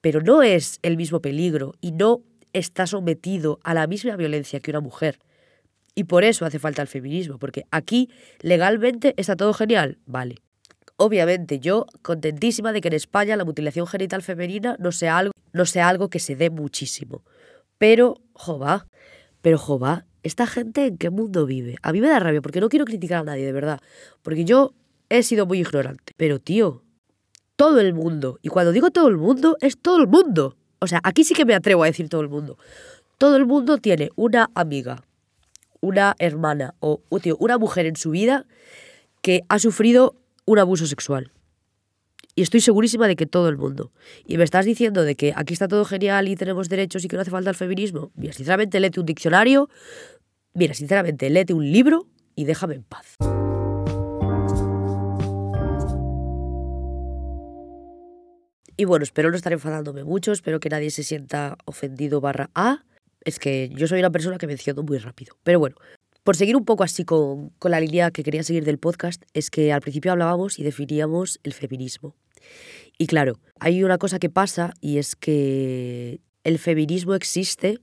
Pero 0.00 0.20
no 0.20 0.42
es 0.42 0.80
el 0.82 0.96
mismo 0.96 1.20
peligro 1.20 1.74
y 1.80 1.92
no 1.92 2.22
está 2.52 2.86
sometido 2.86 3.60
a 3.64 3.74
la 3.74 3.86
misma 3.86 4.16
violencia 4.16 4.60
que 4.60 4.70
una 4.70 4.80
mujer. 4.80 5.18
Y 5.94 6.04
por 6.04 6.24
eso 6.24 6.44
hace 6.44 6.58
falta 6.58 6.82
el 6.82 6.88
feminismo, 6.88 7.38
porque 7.38 7.64
aquí 7.70 8.10
legalmente 8.40 9.14
está 9.16 9.36
todo 9.36 9.52
genial, 9.52 9.98
vale. 10.06 10.36
Obviamente, 10.96 11.60
yo 11.60 11.86
contentísima 12.02 12.72
de 12.72 12.80
que 12.80 12.88
en 12.88 12.94
España 12.94 13.36
la 13.36 13.44
mutilación 13.44 13.86
genital 13.86 14.22
femenina 14.22 14.76
no 14.78 14.92
sea 14.92 15.18
algo, 15.18 15.32
no 15.52 15.64
sea 15.64 15.88
algo 15.88 16.10
que 16.10 16.18
se 16.18 16.36
dé 16.36 16.50
muchísimo. 16.50 17.24
Pero, 17.78 18.20
jova, 18.34 18.86
pero 19.40 19.56
jova, 19.56 20.04
¿esta 20.22 20.46
gente 20.46 20.86
en 20.86 20.98
qué 20.98 21.08
mundo 21.08 21.46
vive? 21.46 21.76
A 21.82 21.92
mí 21.92 22.00
me 22.00 22.08
da 22.08 22.18
rabia 22.18 22.42
porque 22.42 22.60
no 22.60 22.68
quiero 22.68 22.84
criticar 22.84 23.20
a 23.20 23.24
nadie, 23.24 23.46
de 23.46 23.52
verdad. 23.52 23.80
Porque 24.22 24.44
yo 24.44 24.74
he 25.08 25.22
sido 25.22 25.46
muy 25.46 25.60
ignorante. 25.60 26.12
Pero, 26.16 26.38
tío, 26.38 26.82
todo 27.56 27.80
el 27.80 27.94
mundo, 27.94 28.38
y 28.42 28.48
cuando 28.48 28.72
digo 28.72 28.90
todo 28.90 29.08
el 29.08 29.16
mundo, 29.16 29.56
es 29.60 29.78
todo 29.78 30.00
el 30.00 30.06
mundo. 30.06 30.56
O 30.80 30.86
sea, 30.86 31.00
aquí 31.04 31.24
sí 31.24 31.34
que 31.34 31.44
me 31.44 31.54
atrevo 31.54 31.82
a 31.82 31.86
decir 31.86 32.08
todo 32.08 32.22
el 32.22 32.28
mundo. 32.28 32.56
Todo 33.18 33.36
el 33.36 33.44
mundo 33.44 33.78
tiene 33.78 34.10
una 34.16 34.50
amiga, 34.54 35.04
una 35.80 36.16
hermana 36.18 36.74
o 36.80 37.02
una 37.38 37.58
mujer 37.58 37.86
en 37.86 37.96
su 37.96 38.10
vida 38.10 38.46
que 39.20 39.42
ha 39.48 39.58
sufrido 39.58 40.16
un 40.46 40.58
abuso 40.58 40.86
sexual. 40.86 41.32
Y 42.34 42.42
estoy 42.42 42.60
segurísima 42.60 43.08
de 43.08 43.16
que 43.16 43.26
todo 43.26 43.50
el 43.50 43.58
mundo. 43.58 43.92
Y 44.24 44.38
me 44.38 44.44
estás 44.44 44.64
diciendo 44.64 45.04
de 45.04 45.16
que 45.16 45.34
aquí 45.36 45.52
está 45.52 45.68
todo 45.68 45.84
genial 45.84 46.28
y 46.28 46.36
tenemos 46.36 46.70
derechos 46.70 47.04
y 47.04 47.08
que 47.08 47.16
no 47.16 47.22
hace 47.22 47.30
falta 47.30 47.50
el 47.50 47.56
feminismo. 47.56 48.10
Mira, 48.14 48.32
sinceramente, 48.32 48.80
léete 48.80 49.00
un 49.00 49.06
diccionario. 49.06 49.68
Mira, 50.54 50.72
sinceramente, 50.72 51.28
léete 51.28 51.52
un 51.52 51.70
libro 51.70 52.06
y 52.34 52.44
déjame 52.44 52.76
en 52.76 52.84
paz. 52.84 53.16
Y 58.80 58.86
bueno, 58.86 59.02
espero 59.02 59.28
no 59.28 59.36
estar 59.36 59.52
enfadándome 59.52 60.04
mucho, 60.04 60.32
espero 60.32 60.58
que 60.58 60.70
nadie 60.70 60.90
se 60.90 61.02
sienta 61.02 61.58
ofendido 61.66 62.22
barra 62.22 62.48
A. 62.54 62.82
Es 63.26 63.38
que 63.38 63.68
yo 63.74 63.86
soy 63.86 63.98
una 63.98 64.08
persona 64.08 64.38
que 64.38 64.46
menciono 64.46 64.82
muy 64.82 64.96
rápido. 64.96 65.36
Pero 65.42 65.58
bueno, 65.58 65.76
por 66.24 66.34
seguir 66.34 66.56
un 66.56 66.64
poco 66.64 66.82
así 66.82 67.04
con, 67.04 67.50
con 67.58 67.72
la 67.72 67.78
línea 67.78 68.10
que 68.10 68.22
quería 68.22 68.42
seguir 68.42 68.64
del 68.64 68.78
podcast, 68.78 69.22
es 69.34 69.50
que 69.50 69.70
al 69.74 69.82
principio 69.82 70.12
hablábamos 70.12 70.58
y 70.58 70.62
definíamos 70.62 71.40
el 71.42 71.52
feminismo. 71.52 72.16
Y 72.96 73.06
claro, 73.06 73.38
hay 73.58 73.84
una 73.84 73.98
cosa 73.98 74.18
que 74.18 74.30
pasa 74.30 74.72
y 74.80 74.96
es 74.96 75.14
que 75.14 76.22
el 76.42 76.58
feminismo 76.58 77.14
existe 77.14 77.80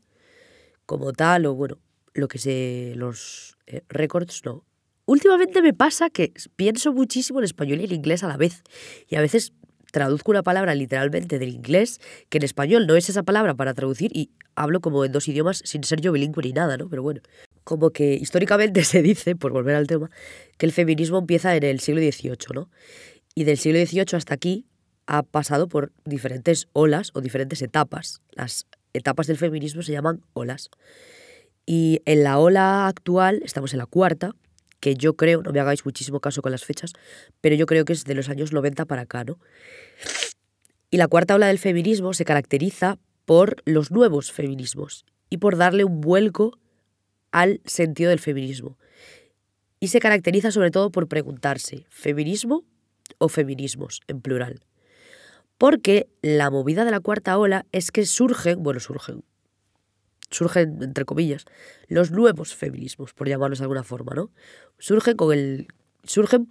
como 0.87 1.13
tal, 1.13 1.45
o 1.45 1.53
bueno, 1.53 1.77
lo 2.15 2.27
que 2.27 2.39
sé, 2.39 2.93
los 2.95 3.55
eh, 3.67 3.83
récords 3.89 4.41
no. 4.45 4.63
Últimamente 5.05 5.61
me 5.61 5.75
pasa 5.75 6.09
que 6.09 6.33
pienso 6.55 6.91
muchísimo 6.91 7.37
en 7.37 7.45
español 7.45 7.81
y 7.81 7.83
en 7.85 7.93
inglés 7.93 8.23
a 8.23 8.27
la 8.27 8.35
vez. 8.35 8.63
Y 9.07 9.15
a 9.15 9.21
veces 9.21 9.53
traduzco 9.91 10.31
una 10.31 10.43
palabra 10.43 10.75
literalmente 10.75 11.39
del 11.39 11.49
inglés, 11.49 11.99
que 12.29 12.37
en 12.37 12.43
español 12.43 12.87
no 12.87 12.95
es 12.95 13.09
esa 13.09 13.23
palabra 13.23 13.55
para 13.55 13.73
traducir 13.73 14.15
y 14.15 14.31
hablo 14.55 14.81
como 14.81 15.05
en 15.05 15.11
dos 15.11 15.27
idiomas 15.27 15.61
sin 15.65 15.83
ser 15.83 16.01
yo 16.01 16.11
bilingüe 16.11 16.43
ni 16.43 16.53
nada, 16.53 16.77
¿no? 16.77 16.89
Pero 16.89 17.03
bueno, 17.03 17.21
como 17.63 17.91
que 17.91 18.13
históricamente 18.13 18.83
se 18.85 19.01
dice, 19.01 19.35
por 19.35 19.51
volver 19.51 19.75
al 19.75 19.87
tema, 19.87 20.09
que 20.57 20.65
el 20.65 20.71
feminismo 20.71 21.19
empieza 21.19 21.55
en 21.55 21.63
el 21.63 21.79
siglo 21.79 22.01
XVIII, 22.01 22.37
¿no? 22.53 22.69
Y 23.35 23.43
del 23.43 23.57
siglo 23.57 23.79
XVIII 23.85 24.05
hasta 24.13 24.33
aquí 24.33 24.65
ha 25.05 25.23
pasado 25.23 25.67
por 25.67 25.91
diferentes 26.05 26.67
olas 26.73 27.11
o 27.13 27.21
diferentes 27.21 27.61
etapas. 27.61 28.21
Las 28.31 28.65
etapas 28.93 29.27
del 29.27 29.37
feminismo 29.37 29.81
se 29.81 29.91
llaman 29.91 30.21
olas. 30.33 30.69
Y 31.65 32.01
en 32.05 32.23
la 32.23 32.39
ola 32.39 32.87
actual, 32.87 33.41
estamos 33.43 33.73
en 33.73 33.79
la 33.79 33.85
cuarta, 33.85 34.33
que 34.79 34.95
yo 34.95 35.15
creo, 35.15 35.41
no 35.41 35.51
me 35.51 35.59
hagáis 35.59 35.85
muchísimo 35.85 36.19
caso 36.19 36.41
con 36.41 36.51
las 36.51 36.65
fechas, 36.65 36.93
pero 37.41 37.55
yo 37.55 37.65
creo 37.65 37.85
que 37.85 37.93
es 37.93 38.05
de 38.05 38.15
los 38.15 38.29
años 38.29 38.53
90 38.53 38.85
para 38.85 39.03
acá, 39.03 39.23
¿no? 39.23 39.39
Y 40.89 40.97
la 40.97 41.07
cuarta 41.07 41.35
ola 41.35 41.47
del 41.47 41.59
feminismo 41.59 42.13
se 42.13 42.25
caracteriza 42.25 42.97
por 43.25 43.61
los 43.65 43.91
nuevos 43.91 44.31
feminismos 44.31 45.05
y 45.29 45.37
por 45.37 45.57
darle 45.57 45.83
un 45.83 45.99
vuelco 45.99 46.57
al 47.31 47.61
sentido 47.65 48.09
del 48.09 48.19
feminismo. 48.19 48.77
Y 49.79 49.89
se 49.89 49.99
caracteriza 49.99 50.51
sobre 50.51 50.71
todo 50.71 50.91
por 50.91 51.07
preguntarse, 51.07 51.85
¿feminismo 51.89 52.63
o 53.17 53.27
feminismos 53.29 54.01
en 54.07 54.21
plural? 54.21 54.61
Porque 55.57 56.07
la 56.21 56.49
movida 56.49 56.85
de 56.85 56.91
la 56.91 56.99
cuarta 56.99 57.37
ola 57.37 57.65
es 57.71 57.91
que 57.91 58.05
surgen, 58.05 58.63
bueno, 58.63 58.79
surgen, 58.79 59.23
surgen, 60.29 60.81
entre 60.81 61.05
comillas, 61.05 61.45
los 61.87 62.11
nuevos 62.11 62.55
feminismos, 62.55 63.13
por 63.13 63.27
llamarlos 63.27 63.59
de 63.59 63.65
alguna 63.65 63.83
forma, 63.83 64.13
¿no? 64.15 64.31
Surgen 64.77 65.15
con 65.15 65.33
el. 65.33 65.67
surgen 66.03 66.49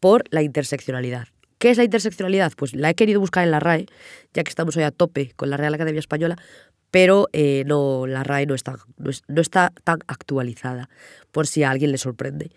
por 0.00 0.24
la 0.30 0.42
interseccionalidad. 0.42 1.28
¿Qué 1.58 1.70
es 1.70 1.78
la 1.78 1.84
interseccionalidad? 1.84 2.52
Pues 2.56 2.74
la 2.74 2.90
he 2.90 2.94
querido 2.94 3.20
buscar 3.20 3.44
en 3.44 3.50
la 3.50 3.58
RAE, 3.58 3.86
ya 4.34 4.44
que 4.44 4.50
estamos 4.50 4.76
hoy 4.76 4.82
a 4.82 4.90
tope 4.90 5.32
con 5.34 5.48
la 5.48 5.56
Real 5.56 5.72
Academia 5.72 5.98
Española, 5.98 6.36
pero 6.90 7.28
eh, 7.32 7.64
no, 7.66 8.06
la 8.06 8.22
RAE 8.22 8.46
no 8.46 8.54
está, 8.54 8.76
no, 8.98 9.40
está 9.40 9.72
tan 9.82 10.00
actualizada, 10.06 10.90
por 11.32 11.46
si 11.46 11.62
a 11.62 11.70
alguien 11.70 11.90
le 11.90 11.98
sorprende. 11.98 12.50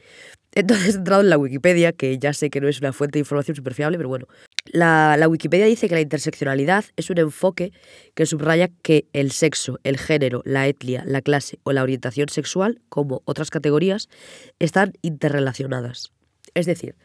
Entonces 0.53 0.95
he 0.95 0.97
entrado 0.97 1.21
en 1.21 1.29
la 1.29 1.37
Wikipedia, 1.37 1.93
que 1.93 2.17
ya 2.19 2.33
sé 2.33 2.49
que 2.49 2.59
no 2.59 2.67
es 2.67 2.79
una 2.81 2.91
fuente 2.91 3.17
de 3.17 3.21
información 3.21 3.55
súper 3.55 3.73
fiable, 3.73 3.97
pero 3.97 4.09
bueno. 4.09 4.27
La, 4.71 5.27
Wikipedia 5.27 5.65
dice 5.65 5.87
que 5.87 5.95
la 5.95 6.01
interseccionalidad 6.01 6.85
es 6.95 7.09
un 7.09 7.17
enfoque 7.17 7.71
que 8.13 8.25
subraya 8.25 8.69
que 8.81 9.07
el 9.13 9.31
sexo, 9.31 9.79
el 9.83 9.97
género, 9.97 10.41
la 10.45 10.67
etnia, 10.67 11.03
la 11.05 11.21
clase 11.21 11.59
o 11.63 11.71
la 11.71 11.83
orientación 11.83 12.29
sexual, 12.29 12.81
como 12.89 13.21
otras 13.25 13.49
categorías, 13.49 14.09
están 14.59 14.93
interrelacionadas. 15.01 16.11
Es 16.53 16.65
decir, 16.65 16.95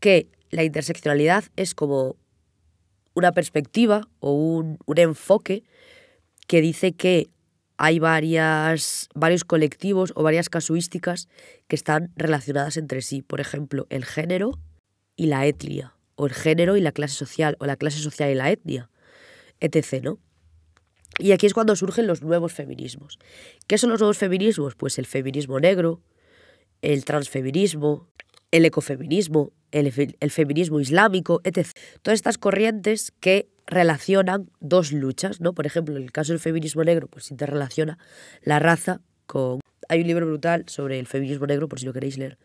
que 0.00 0.28
la 0.50 0.64
interseccionalidad 0.64 1.44
es 1.56 1.74
como 1.74 2.16
una 3.14 3.32
perspectiva 3.32 4.08
o 4.20 4.32
un, 4.32 4.78
un 4.86 4.98
enfoque 4.98 5.64
que 6.46 6.60
dice 6.60 6.92
que 6.92 7.28
hay 7.76 7.98
varias, 7.98 9.08
varios 9.14 9.44
colectivos 9.44 10.12
o 10.16 10.22
varias 10.22 10.48
casuísticas 10.48 11.28
que 11.68 11.76
están 11.76 12.12
relacionadas 12.16 12.76
entre 12.76 13.02
sí. 13.02 13.22
Por 13.22 13.40
ejemplo, 13.40 13.86
el 13.90 14.04
género 14.04 14.58
y 15.16 15.26
la 15.26 15.46
etnia, 15.46 15.94
o 16.18 16.26
el 16.26 16.34
género 16.34 16.76
y 16.76 16.80
la 16.80 16.90
clase 16.90 17.14
social, 17.14 17.56
o 17.60 17.66
la 17.66 17.76
clase 17.76 18.00
social 18.00 18.28
y 18.30 18.34
la 18.34 18.50
etnia, 18.50 18.90
etc. 19.60 20.02
¿no? 20.02 20.18
Y 21.18 21.30
aquí 21.30 21.46
es 21.46 21.54
cuando 21.54 21.76
surgen 21.76 22.08
los 22.08 22.22
nuevos 22.22 22.52
feminismos. 22.52 23.18
¿Qué 23.68 23.78
son 23.78 23.90
los 23.90 24.00
nuevos 24.00 24.18
feminismos? 24.18 24.74
Pues 24.74 24.98
el 24.98 25.06
feminismo 25.06 25.60
negro, 25.60 26.02
el 26.82 27.04
transfeminismo, 27.04 28.08
el 28.50 28.64
ecofeminismo, 28.64 29.52
el, 29.70 30.16
el 30.18 30.30
feminismo 30.30 30.80
islámico, 30.80 31.40
etc. 31.44 31.68
Todas 32.02 32.16
estas 32.16 32.36
corrientes 32.36 33.12
que 33.20 33.48
relacionan 33.66 34.50
dos 34.58 34.90
luchas, 34.90 35.40
¿no? 35.40 35.52
Por 35.52 35.66
ejemplo, 35.66 35.96
en 35.96 36.02
el 36.02 36.10
caso 36.10 36.32
del 36.32 36.40
feminismo 36.40 36.82
negro, 36.82 37.06
pues 37.06 37.30
interrelaciona 37.30 37.96
la 38.42 38.58
raza 38.58 39.00
con... 39.26 39.60
Hay 39.88 40.00
un 40.00 40.08
libro 40.08 40.26
brutal 40.26 40.64
sobre 40.66 40.98
el 40.98 41.06
feminismo 41.06 41.46
negro, 41.46 41.68
por 41.68 41.78
si 41.78 41.86
lo 41.86 41.92
queréis 41.92 42.18
leer, 42.18 42.38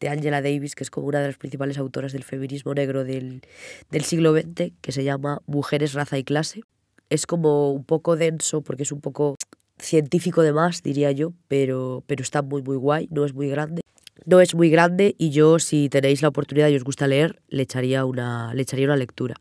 de 0.00 0.08
Angela 0.08 0.42
Davis, 0.42 0.74
que 0.74 0.82
es 0.82 0.90
como 0.90 1.06
una 1.06 1.20
de 1.20 1.28
las 1.28 1.36
principales 1.36 1.78
autoras 1.78 2.12
del 2.12 2.24
feminismo 2.24 2.74
negro 2.74 3.04
del, 3.04 3.42
del 3.90 4.04
siglo 4.04 4.32
XX, 4.34 4.72
que 4.80 4.92
se 4.92 5.04
llama 5.04 5.42
Mujeres, 5.46 5.92
Raza 5.92 6.18
y 6.18 6.24
Clase. 6.24 6.62
Es 7.10 7.26
como 7.26 7.72
un 7.72 7.84
poco 7.84 8.16
denso, 8.16 8.62
porque 8.62 8.84
es 8.84 8.92
un 8.92 9.00
poco 9.00 9.36
científico 9.78 10.42
de 10.42 10.52
más, 10.52 10.82
diría 10.82 11.12
yo, 11.12 11.32
pero, 11.48 12.02
pero 12.06 12.22
está 12.22 12.42
muy, 12.42 12.62
muy 12.62 12.76
guay, 12.76 13.08
no 13.10 13.24
es 13.24 13.34
muy 13.34 13.48
grande. 13.48 13.82
No 14.26 14.40
es 14.40 14.54
muy 14.54 14.70
grande 14.70 15.14
y 15.18 15.30
yo, 15.30 15.58
si 15.58 15.88
tenéis 15.88 16.20
la 16.22 16.28
oportunidad 16.28 16.68
y 16.68 16.76
os 16.76 16.84
gusta 16.84 17.06
leer, 17.06 17.40
le 17.48 17.62
echaría 17.62 18.04
una, 18.04 18.52
le 18.54 18.62
echaría 18.62 18.86
una 18.86 18.96
lectura. 18.96 19.36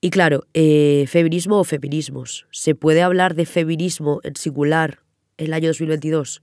Y 0.00 0.10
claro, 0.10 0.44
eh, 0.54 1.04
feminismo 1.08 1.58
o 1.58 1.64
feminismos. 1.64 2.46
¿Se 2.50 2.74
puede 2.74 3.02
hablar 3.02 3.34
de 3.34 3.46
feminismo 3.46 4.20
en 4.22 4.36
singular 4.36 5.00
en 5.36 5.46
el 5.46 5.52
año 5.52 5.68
2022? 5.68 6.42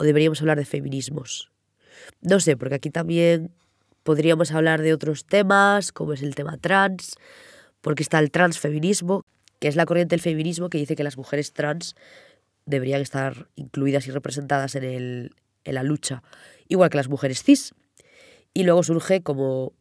o 0.00 0.04
deberíamos 0.04 0.40
hablar 0.40 0.56
de 0.56 0.64
feminismos. 0.64 1.49
No 2.20 2.40
sé, 2.40 2.56
porque 2.56 2.76
aquí 2.76 2.90
también 2.90 3.52
podríamos 4.02 4.52
hablar 4.52 4.82
de 4.82 4.92
otros 4.92 5.24
temas, 5.24 5.92
como 5.92 6.12
es 6.12 6.22
el 6.22 6.34
tema 6.34 6.56
trans, 6.56 7.16
porque 7.80 8.02
está 8.02 8.18
el 8.18 8.30
transfeminismo, 8.30 9.24
que 9.58 9.68
es 9.68 9.76
la 9.76 9.86
corriente 9.86 10.14
del 10.14 10.20
feminismo 10.20 10.70
que 10.70 10.78
dice 10.78 10.96
que 10.96 11.04
las 11.04 11.16
mujeres 11.16 11.52
trans 11.52 11.94
deberían 12.66 13.00
estar 13.00 13.48
incluidas 13.56 14.06
y 14.06 14.10
representadas 14.10 14.74
en, 14.74 14.84
el, 14.84 15.34
en 15.64 15.74
la 15.74 15.82
lucha, 15.82 16.22
igual 16.68 16.90
que 16.90 16.96
las 16.96 17.08
mujeres 17.08 17.42
cis. 17.42 17.74
Y 18.52 18.64
luego 18.64 18.82
surge 18.82 19.22
como 19.22 19.74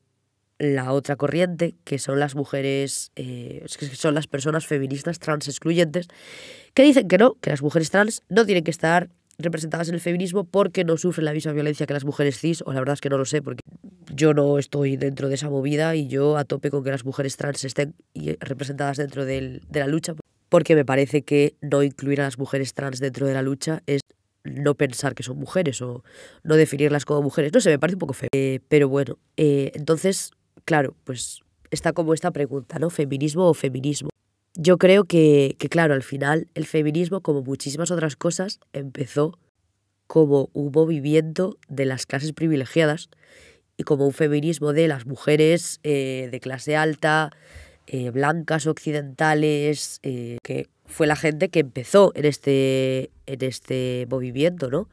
la 0.59 0.91
otra 0.91 1.15
corriente, 1.15 1.75
que 1.85 1.99
son 1.99 2.19
las 2.19 2.35
mujeres, 2.35 3.11
eh, 3.15 3.65
que 3.79 3.85
son 3.87 4.13
las 4.13 4.27
personas 4.27 4.67
feministas 4.67 5.17
trans 5.17 5.47
excluyentes, 5.47 6.07
que 6.73 6.83
dicen 6.83 7.07
que 7.07 7.17
no, 7.17 7.35
que 7.35 7.49
las 7.49 7.61
mujeres 7.61 7.89
trans 7.89 8.23
no 8.27 8.45
tienen 8.45 8.65
que 8.65 8.71
estar 8.71 9.09
representadas 9.39 9.87
en 9.87 9.95
el 9.95 10.01
feminismo 10.01 10.43
porque 10.43 10.83
no 10.83 10.97
sufren 10.97 11.25
la 11.25 11.33
misma 11.33 11.53
violencia 11.53 11.85
que 11.85 11.93
las 11.93 12.05
mujeres 12.05 12.39
cis, 12.39 12.61
o 12.65 12.73
la 12.73 12.79
verdad 12.79 12.93
es 12.93 13.01
que 13.01 13.09
no 13.09 13.17
lo 13.17 13.25
sé, 13.25 13.41
porque 13.41 13.61
yo 14.13 14.33
no 14.33 14.59
estoy 14.59 14.97
dentro 14.97 15.29
de 15.29 15.35
esa 15.35 15.49
movida 15.49 15.95
y 15.95 16.07
yo 16.07 16.37
a 16.37 16.43
tope 16.43 16.69
con 16.69 16.83
que 16.83 16.91
las 16.91 17.05
mujeres 17.05 17.37
trans 17.37 17.63
estén 17.63 17.95
representadas 18.39 18.97
dentro 18.97 19.25
de 19.25 19.61
la 19.71 19.87
lucha, 19.87 20.13
porque 20.49 20.75
me 20.75 20.85
parece 20.85 21.21
que 21.21 21.55
no 21.61 21.83
incluir 21.83 22.21
a 22.21 22.25
las 22.25 22.37
mujeres 22.37 22.73
trans 22.73 22.99
dentro 22.99 23.27
de 23.27 23.33
la 23.33 23.41
lucha 23.41 23.81
es 23.85 24.01
no 24.43 24.75
pensar 24.75 25.15
que 25.15 25.23
son 25.23 25.37
mujeres 25.37 25.81
o 25.81 26.03
no 26.43 26.55
definirlas 26.55 27.05
como 27.05 27.21
mujeres. 27.21 27.53
No 27.53 27.61
sé, 27.61 27.69
me 27.69 27.79
parece 27.79 27.95
un 27.95 27.99
poco 27.99 28.13
feo. 28.13 28.29
Eh, 28.33 28.59
pero 28.67 28.89
bueno, 28.89 29.17
eh, 29.37 29.71
entonces, 29.75 30.31
claro, 30.65 30.95
pues 31.03 31.41
está 31.71 31.93
como 31.93 32.13
esta 32.13 32.31
pregunta, 32.31 32.79
¿no? 32.79 32.89
¿Feminismo 32.89 33.49
o 33.49 33.53
feminismo? 33.53 34.09
Yo 34.55 34.77
creo 34.77 35.05
que, 35.05 35.55
que, 35.59 35.69
claro, 35.69 35.93
al 35.93 36.03
final 36.03 36.47
el 36.53 36.65
feminismo, 36.65 37.21
como 37.21 37.41
muchísimas 37.43 37.91
otras 37.91 38.15
cosas, 38.15 38.59
empezó 38.73 39.37
como 40.07 40.49
un 40.53 40.71
movimiento 40.73 41.57
de 41.67 41.85
las 41.85 42.07
clases 42.07 42.33
privilegiadas 42.33 43.09
y 43.77 43.83
como 43.83 44.07
un 44.07 44.11
feminismo 44.11 44.73
de 44.73 44.87
las 44.87 45.05
mujeres 45.05 45.79
eh, 45.83 46.29
de 46.31 46.39
clase 46.39 46.75
alta, 46.75 47.29
eh, 47.87 48.09
blancas, 48.09 48.67
occidentales, 48.67 49.99
eh, 50.03 50.37
que 50.43 50.67
fue 50.85 51.07
la 51.07 51.15
gente 51.15 51.49
que 51.49 51.59
empezó 51.59 52.11
en 52.15 52.25
este, 52.25 53.11
en 53.25 53.43
este 53.43 54.07
movimiento, 54.09 54.69
¿no? 54.69 54.89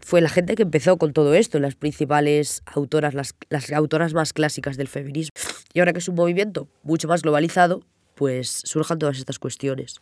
Fue 0.00 0.20
la 0.20 0.28
gente 0.28 0.54
que 0.54 0.62
empezó 0.62 0.98
con 0.98 1.12
todo 1.12 1.34
esto, 1.34 1.58
las 1.58 1.74
principales 1.74 2.62
autoras, 2.66 3.14
las, 3.14 3.34
las 3.48 3.72
autoras 3.72 4.12
más 4.14 4.32
clásicas 4.32 4.76
del 4.76 4.88
feminismo. 4.88 5.30
Y 5.72 5.80
ahora 5.80 5.92
que 5.92 6.00
es 6.00 6.08
un 6.08 6.14
movimiento 6.14 6.68
mucho 6.82 7.08
más 7.08 7.22
globalizado, 7.22 7.82
pues 8.22 8.62
surjan 8.62 9.00
todas 9.00 9.18
estas 9.18 9.40
cuestiones. 9.40 9.96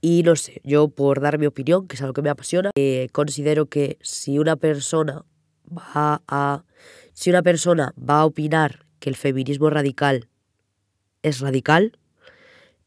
Y 0.00 0.24
no 0.24 0.34
sé, 0.34 0.60
yo 0.64 0.88
por 0.88 1.20
dar 1.20 1.38
mi 1.38 1.46
opinión, 1.46 1.86
que 1.86 1.94
es 1.94 2.02
algo 2.02 2.12
que 2.12 2.20
me 2.20 2.28
apasiona, 2.28 2.72
considero 3.12 3.66
que 3.66 3.96
si 4.02 4.40
una 4.40 4.56
persona 4.56 5.24
va 5.70 6.20
a 6.26 6.64
si 7.12 7.30
una 7.30 7.42
persona 7.44 7.94
va 7.96 8.22
a 8.22 8.24
opinar 8.24 8.86
que 8.98 9.08
el 9.08 9.14
feminismo 9.14 9.70
radical 9.70 10.26
es 11.22 11.38
radical, 11.38 11.96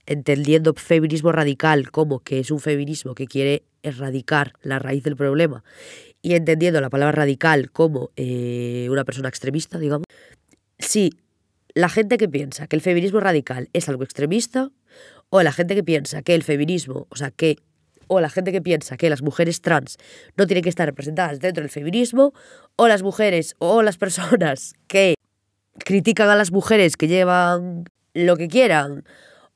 entendiendo 0.05 0.73
feminismo 0.73 1.31
radical 1.31 1.89
como 1.89 2.19
que 2.19 2.39
es 2.39 2.51
un 2.51 2.59
feminismo 2.59 3.15
que 3.15 3.25
quiere 3.25 3.63
erradicar 3.83 4.51
la 4.63 4.79
raíz 4.79 5.01
del 5.05 5.15
problema 5.15 5.63
y 6.21 6.33
entendiendo 6.33 6.81
la 6.81 6.89
palabra 6.89 7.13
radical 7.13 7.71
como 7.71 8.11
eh, 8.17 8.89
una 8.91 9.05
persona 9.05 9.29
extremista, 9.29 9.79
digamos, 9.79 10.03
si 10.77 11.13
la 11.77 11.89
gente 11.89 12.17
que 12.17 12.27
piensa 12.27 12.65
que 12.65 12.75
el 12.75 12.81
feminismo 12.81 13.19
radical 13.19 13.69
es 13.71 13.87
algo 13.87 14.03
extremista 14.03 14.71
o 15.29 15.43
la 15.43 15.51
gente 15.51 15.75
que 15.75 15.83
piensa 15.83 16.23
que 16.23 16.33
el 16.33 16.41
feminismo, 16.41 17.05
o 17.11 17.15
sea, 17.15 17.29
que 17.29 17.57
o 18.07 18.19
la 18.19 18.29
gente 18.29 18.51
que 18.51 18.63
piensa 18.63 18.97
que 18.97 19.11
las 19.11 19.21
mujeres 19.21 19.61
trans 19.61 19.97
no 20.37 20.47
tienen 20.47 20.63
que 20.63 20.69
estar 20.69 20.87
representadas 20.87 21.39
dentro 21.39 21.61
del 21.61 21.69
feminismo, 21.69 22.33
o 22.77 22.87
las 22.87 23.03
mujeres 23.03 23.53
o 23.59 23.83
las 23.83 23.97
personas 23.97 24.73
que 24.87 25.13
critican 25.77 26.29
a 26.29 26.35
las 26.35 26.51
mujeres 26.51 26.97
que 26.97 27.07
llevan 27.07 27.83
lo 28.15 28.37
que 28.37 28.47
quieran, 28.47 29.03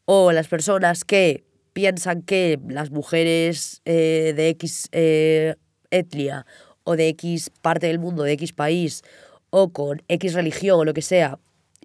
o 0.06 0.32
las 0.32 0.48
personas 0.48 1.04
que 1.06 1.44
piensan 1.74 2.22
que 2.22 2.60
las 2.68 2.92
mujeres 2.92 3.82
eh, 3.86 4.34
de 4.36 4.50
X 4.50 4.90
eh, 4.92 5.56
etnia 5.90 6.46
o 6.84 6.96
de 6.96 7.08
X 7.08 7.50
parte 7.64 7.88
del 7.88 7.98
mundo, 7.98 8.22
de 8.22 8.34
X 8.34 8.54
país, 8.54 9.02
o 9.50 9.74
con 9.74 10.04
X 10.08 10.36
religión 10.36 10.82
o 10.82 10.86
lo 10.86 10.94
que 10.94 11.02
sea, 11.02 11.40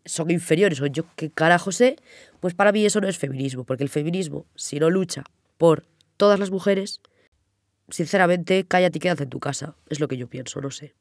son 0.06 0.30
inferiores 0.30 0.80
o 0.80 0.86
yo 0.86 1.04
qué 1.16 1.30
carajo 1.30 1.72
sé, 1.72 1.96
pues 2.40 2.54
para 2.54 2.72
mí 2.72 2.84
eso 2.84 3.00
no 3.00 3.08
es 3.08 3.18
feminismo, 3.18 3.64
porque 3.64 3.84
el 3.84 3.90
feminismo, 3.90 4.46
si 4.54 4.78
no 4.78 4.90
lucha 4.90 5.24
por 5.58 5.84
todas 6.16 6.38
las 6.38 6.50
mujeres, 6.50 7.00
sinceramente, 7.88 8.64
cállate 8.66 8.98
y 8.98 9.00
quédate 9.00 9.24
en 9.24 9.30
tu 9.30 9.40
casa. 9.40 9.76
Es 9.88 10.00
lo 10.00 10.08
que 10.08 10.16
yo 10.16 10.28
pienso, 10.28 10.60
no 10.60 10.70
sé. 10.70 10.94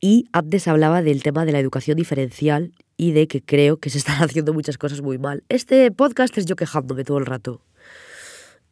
Y 0.00 0.26
antes 0.32 0.68
hablaba 0.68 1.02
del 1.02 1.22
tema 1.22 1.44
de 1.44 1.52
la 1.52 1.58
educación 1.58 1.96
diferencial 1.96 2.72
y 2.96 3.12
de 3.12 3.26
que 3.26 3.42
creo 3.42 3.78
que 3.78 3.90
se 3.90 3.98
están 3.98 4.16
haciendo 4.22 4.54
muchas 4.54 4.78
cosas 4.78 5.00
muy 5.00 5.18
mal. 5.18 5.42
Este 5.48 5.90
podcast 5.90 6.36
es 6.38 6.46
yo 6.46 6.56
quejándome 6.56 7.04
todo 7.04 7.18
el 7.18 7.26
rato. 7.26 7.62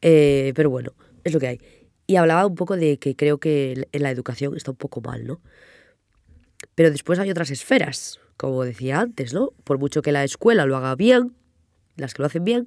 Eh, 0.03 0.53
pero 0.55 0.71
bueno, 0.71 0.93
es 1.25 1.33
lo 1.33 1.41
que 1.41 1.47
hay. 1.49 1.61
Y 2.07 2.17
hablaba 2.17 2.47
un 2.47 2.55
poco 2.55 2.77
de 2.77 2.99
que 2.99 3.17
creo 3.17 3.39
que 3.39 3.89
en 3.91 4.03
la 4.03 4.11
educación 4.11 4.57
está 4.57 4.71
un 4.71 4.77
poco 4.77 5.01
mal, 5.01 5.27
¿no? 5.27 5.41
Pero 6.75 6.91
después 6.91 7.19
hay 7.19 7.31
otras 7.31 7.51
esferas 7.51 8.21
como 8.37 8.65
decía 8.65 9.01
antes, 9.01 9.33
¿no? 9.33 9.53
Por 9.65 9.79
mucho 9.79 10.03
que 10.03 10.13
la 10.13 10.25
escuela 10.25 10.67
lo 10.67 10.77
haga 10.77 10.95
bien, 10.95 11.35
las 11.97 12.15
que 12.15 12.23
lo 12.23 12.27
hacen 12.27 12.45
bien, 12.45 12.67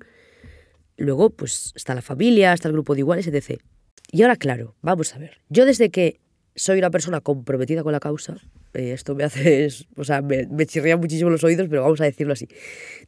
luego 0.98 1.30
pues 1.30 1.72
está 1.76 1.94
la 1.94 2.02
familia, 2.02 2.54
está 2.54 2.68
el 2.68 2.74
grupo 2.74 2.94
de 2.94 3.02
iguales, 3.02 3.28
etc. 3.28 3.62
Y 4.12 4.24
ahora, 4.24 4.36
claro, 4.36 4.76
vamos 4.82 5.14
a 5.16 5.20
ver. 5.20 5.42
Yo 5.50 5.66
desde 5.66 5.90
que 5.90 6.20
soy 6.56 6.80
una 6.80 6.90
persona 6.90 7.22
comprometida 7.22 7.84
con 7.84 7.92
la 7.92 8.00
causa, 8.00 8.38
eh, 8.74 8.92
esto 8.92 9.16
me 9.16 9.24
hace, 9.24 9.70
o 9.96 10.04
sea, 10.04 10.22
me, 10.22 10.48
me 10.48 10.66
chirría 10.66 10.98
muchísimo 10.98 11.30
los 11.30 11.44
oídos, 11.44 11.68
pero 11.70 11.84
vamos 11.84 12.02
a 12.02 12.06
decirlo 12.06 12.34
así. 12.34 12.48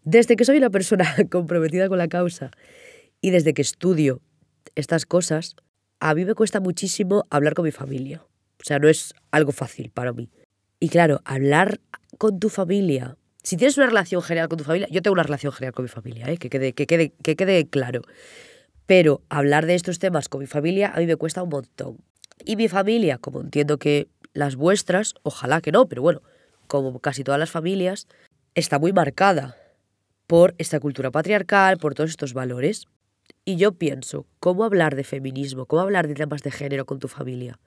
Desde 0.04 0.36
que 0.36 0.46
soy 0.46 0.58
una 0.58 0.70
persona 0.70 1.16
comprometida 1.32 1.90
con 1.90 1.98
la 1.98 2.08
causa 2.08 2.52
y 3.20 3.32
desde 3.32 3.54
que 3.54 3.62
estudio 3.62 4.22
estas 4.76 5.06
cosas, 5.06 5.56
a 6.02 6.16
mí 6.16 6.26
me 6.26 6.34
cuesta 6.34 6.60
muchísimo 6.60 7.26
hablar 7.30 7.54
con 7.54 7.64
mi 7.64 7.72
familia. 7.72 8.24
O 8.60 8.64
sea, 8.64 8.80
no 8.80 8.90
es 8.90 9.14
algo 9.30 9.52
fácil 9.52 9.92
para 9.92 10.12
mí. 10.12 10.30
Y 10.80 10.90
claro, 10.90 11.22
hablar 11.26 11.80
con 12.18 12.40
tu 12.40 12.50
familia, 12.50 13.18
si 13.44 13.56
tienes 13.56 13.78
una 13.78 13.86
relación 13.86 14.22
general 14.24 14.50
con 14.50 14.58
tu 14.58 14.64
familia, 14.64 14.88
yo 14.90 15.04
tengo 15.04 15.14
una 15.14 15.24
relación 15.24 15.54
general 15.54 15.74
con 15.74 15.84
mi 15.84 15.90
familia, 15.90 16.28
¿eh? 16.30 16.38
que, 16.38 16.50
quede, 16.50 16.74
que, 16.74 16.88
quede, 16.88 17.14
que 17.24 17.36
quede 17.36 17.68
claro. 17.68 18.02
Pero 18.88 19.22
hablar 19.30 19.68
de 19.68 19.76
estos 19.76 20.00
temas 20.00 20.28
con 20.28 20.42
mi 20.42 20.48
familia 20.48 20.92
a 20.94 21.00
mí 21.00 21.06
me 21.06 21.16
cuesta 21.18 21.44
un 21.44 21.50
montón. 21.50 21.98
Y 22.44 22.56
mi 22.56 22.68
familia, 22.68 23.20
como 23.20 23.42
entiendo 23.42 23.78
que 23.78 24.08
las 24.34 24.56
vuestras, 24.56 25.14
ojalá 25.22 25.62
que 25.62 25.72
no, 25.72 25.88
pero 25.88 26.02
bueno, 26.02 26.24
como 26.66 27.00
casi 27.00 27.24
todas 27.24 27.40
las 27.40 27.52
familias, 27.52 28.08
está 28.56 28.80
muy 28.80 28.92
marcada 28.92 29.56
por 30.26 30.56
esta 30.58 30.80
cultura 30.80 31.12
patriarcal, 31.12 31.78
por 31.78 31.94
todos 31.94 32.10
estos 32.10 32.34
valores. 32.34 32.88
Y 33.44 33.58
yo 33.58 33.74
pienso, 33.74 34.28
¿cómo 34.40 34.64
hablar 34.64 34.96
de 34.96 35.04
feminismo? 35.04 35.66
¿Cómo 35.66 35.82
hablar 35.82 36.08
de 36.08 36.14
temas 36.14 36.44
de 36.44 36.52
género 36.52 36.86
con 36.86 37.00
tu 37.00 37.08
familia? 37.08 37.60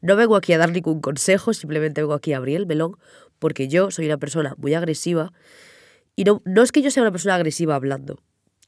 No 0.00 0.16
vengo 0.16 0.36
aquí 0.36 0.52
a 0.52 0.58
dar 0.58 0.70
ningún 0.70 1.00
consejo, 1.00 1.52
simplemente 1.52 2.00
vengo 2.00 2.14
aquí 2.14 2.32
a 2.32 2.38
abrir 2.38 2.56
el 2.56 2.66
melón, 2.66 2.96
porque 3.38 3.68
yo 3.68 3.90
soy 3.90 4.06
una 4.06 4.18
persona 4.18 4.54
muy 4.56 4.74
agresiva. 4.74 5.32
Y 6.14 6.24
no, 6.24 6.42
no 6.44 6.62
es 6.62 6.72
que 6.72 6.82
yo 6.82 6.90
sea 6.90 7.02
una 7.02 7.12
persona 7.12 7.34
agresiva 7.34 7.74
hablando. 7.74 8.22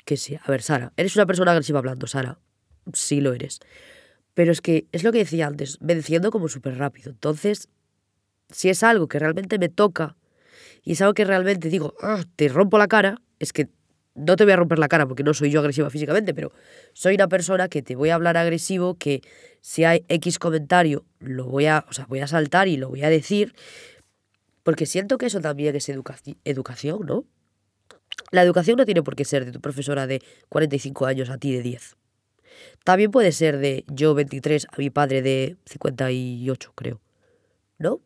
Que 0.05 0.17
sí, 0.17 0.37
a 0.43 0.51
ver, 0.51 0.63
Sara, 0.63 0.93
eres 0.97 1.17
una 1.17 1.27
persona 1.27 1.53
agresiva 1.53 1.79
hablando, 1.79 2.07
Sara. 2.07 2.39
Sí 2.93 3.21
lo 3.21 3.33
eres. 3.33 3.61
Pero 4.35 4.53
es 4.53 4.61
que 4.61 4.87
es 4.93 5.05
lo 5.05 5.13
que 5.13 5.19
decía 5.19 5.47
antes, 5.47 5.79
me 5.81 6.01
como 6.31 6.49
súper 6.49 6.77
rápido. 6.77 7.11
Entonces, 7.11 7.69
si 8.51 8.69
es 8.69 8.83
algo 8.83 9.09
que 9.09 9.19
realmente 9.19 9.59
me 9.59 9.69
toca 9.69 10.17
y 10.83 10.93
es 10.93 11.01
algo 11.03 11.15
que 11.15 11.25
realmente 11.25 11.69
digo, 11.69 11.95
ah, 12.01 12.25
te 12.37 12.49
rompo 12.49 12.79
la 12.79 12.89
cara, 12.89 13.21
es 13.39 13.53
que 13.53 13.69
no 14.19 14.37
te 14.37 14.45
voy 14.45 14.53
a 14.53 14.57
romper 14.57 14.79
la 14.79 14.89
cara 14.89 15.07
porque 15.07 15.23
no 15.23 15.33
soy 15.33 15.51
yo 15.51 15.61
agresiva 15.61 15.89
físicamente, 15.91 16.35
pero 16.35 16.53
soy 16.93 17.15
una 17.15 17.29
persona 17.29 17.69
que 17.69 17.83
te 17.83 17.97
voy 17.97 18.11
a 18.11 18.15
hablar 18.15 18.37
agresivo, 18.37 18.95
que 18.95 19.23
si 19.61 19.85
hay 19.85 20.05
X 20.09 20.39
comentario, 20.39 21.05
lo 21.21 21.47
voy 21.47 21.67
a, 21.67 21.85
o 21.89 21.93
sea, 21.93 22.07
voy 22.07 22.21
a 22.21 22.27
saltar 22.27 22.69
y 22.69 22.77
lo 22.77 22.89
voy 22.89 23.03
a 23.05 23.11
decir, 23.11 23.55
porque 24.63 24.87
siento 24.87 25.19
que 25.19 25.27
eso 25.27 25.41
también 25.41 25.75
es 25.77 25.89
educación, 25.89 27.07
¿no? 27.07 27.25
La 28.31 28.43
educación 28.43 28.77
no 28.77 28.85
tiene 28.85 29.03
por 29.03 29.17
qué 29.17 29.25
ser 29.25 29.45
de 29.45 29.53
tu 29.53 29.61
profesora 29.61 30.07
de 30.07 30.21
45 30.49 31.07
años 31.07 31.31
a 31.31 31.39
ti 31.39 31.53
de 31.53 31.63
10. 31.63 31.97
También 32.85 33.11
puede 33.11 33.33
ser 33.33 33.59
de 33.59 33.85
yo 33.89 34.15
23 34.15 34.67
a 34.71 34.77
mi 34.79 34.91
padre 34.91 35.23
de 35.23 35.57
58, 35.67 36.73
creo. 36.75 37.01
¿No? 37.79 38.01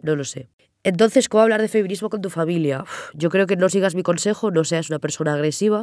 No 0.00 0.14
lo 0.14 0.24
sé. 0.24 0.48
Entonces, 0.86 1.28
¿cómo 1.28 1.42
hablar 1.42 1.60
de 1.60 1.66
feminismo 1.66 2.10
con 2.10 2.22
tu 2.22 2.30
familia? 2.30 2.84
yo 3.12 3.28
creo 3.28 3.48
que 3.48 3.56
no 3.56 3.68
sigas 3.68 3.96
mi 3.96 4.04
consejo, 4.04 4.52
no 4.52 4.62
seas 4.62 4.88
una 4.88 5.00
persona 5.00 5.34
agresiva, 5.34 5.82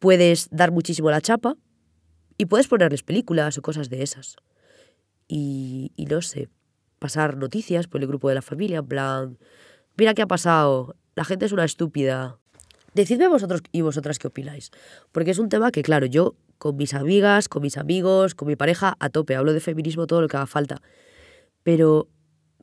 puedes 0.00 0.48
dar 0.50 0.72
muchísimo 0.72 1.08
la 1.08 1.20
chapa 1.20 1.54
y 2.36 2.46
puedes 2.46 2.66
ponerles 2.66 3.04
películas 3.04 3.56
o 3.58 3.62
cosas 3.62 3.90
de 3.90 4.02
esas. 4.02 4.34
Y, 5.28 5.92
y 5.94 6.06
no 6.06 6.20
sé, 6.20 6.48
pasar 6.98 7.36
noticias 7.36 7.86
por 7.86 8.00
el 8.00 8.08
grupo 8.08 8.28
de 8.28 8.34
la 8.34 8.42
familia, 8.42 8.78
en 8.78 8.88
plan, 8.88 9.38
mira 9.96 10.14
qué 10.14 10.22
ha 10.22 10.26
pasado, 10.26 10.96
la 11.14 11.24
gente 11.24 11.46
es 11.46 11.52
una 11.52 11.64
estúpida. 11.64 12.40
Decidme 12.92 13.28
vosotros 13.28 13.62
y 13.70 13.82
vosotras 13.82 14.18
qué 14.18 14.26
opináis. 14.26 14.72
Porque 15.12 15.30
es 15.30 15.38
un 15.38 15.48
tema 15.48 15.70
que, 15.70 15.84
claro, 15.84 16.06
yo 16.06 16.34
con 16.58 16.76
mis 16.76 16.94
amigas, 16.94 17.48
con 17.48 17.62
mis 17.62 17.78
amigos, 17.78 18.34
con 18.34 18.48
mi 18.48 18.56
pareja, 18.56 18.96
a 18.98 19.10
tope, 19.10 19.36
hablo 19.36 19.52
de 19.52 19.60
feminismo 19.60 20.08
todo 20.08 20.20
lo 20.20 20.26
que 20.26 20.36
haga 20.38 20.46
falta. 20.48 20.82
Pero 21.62 22.08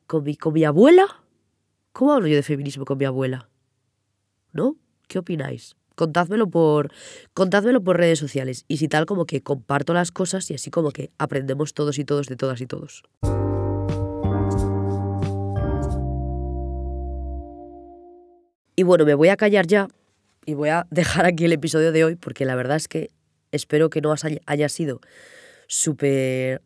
con 0.05 0.25
mi, 0.25 0.35
con 0.35 0.51
mi 0.51 0.65
abuela, 0.65 1.20
¿cómo 1.91 2.13
hablo 2.13 2.27
yo 2.27 2.35
de 2.35 2.43
feminismo 2.43 2.85
con 2.85 2.97
mi 2.97 3.05
abuela? 3.05 3.49
¿No? 4.53 4.75
¿Qué 5.07 5.19
opináis? 5.19 5.75
Contádmelo 5.95 6.49
por, 6.49 6.91
por 7.33 7.97
redes 7.97 8.19
sociales. 8.19 8.65
Y 8.67 8.77
si 8.77 8.87
tal, 8.87 9.05
como 9.05 9.25
que 9.25 9.41
comparto 9.41 9.93
las 9.93 10.11
cosas 10.11 10.49
y 10.49 10.55
así 10.55 10.71
como 10.71 10.91
que 10.91 11.11
aprendemos 11.17 11.73
todos 11.73 11.99
y 11.99 12.05
todos 12.05 12.27
de 12.27 12.35
todas 12.35 12.61
y 12.61 12.65
todos. 12.65 13.03
Y 18.75 18.83
bueno, 18.83 19.05
me 19.05 19.13
voy 19.13 19.29
a 19.29 19.37
callar 19.37 19.67
ya 19.67 19.87
y 20.45 20.53
voy 20.55 20.69
a 20.69 20.87
dejar 20.89 21.25
aquí 21.25 21.45
el 21.45 21.53
episodio 21.53 21.91
de 21.91 22.03
hoy 22.03 22.15
porque 22.15 22.45
la 22.45 22.55
verdad 22.55 22.77
es 22.77 22.87
que 22.87 23.11
espero 23.51 23.89
que 23.89 24.01
no 24.01 24.15
haya 24.45 24.69
sido 24.69 25.01
súper 25.67 26.61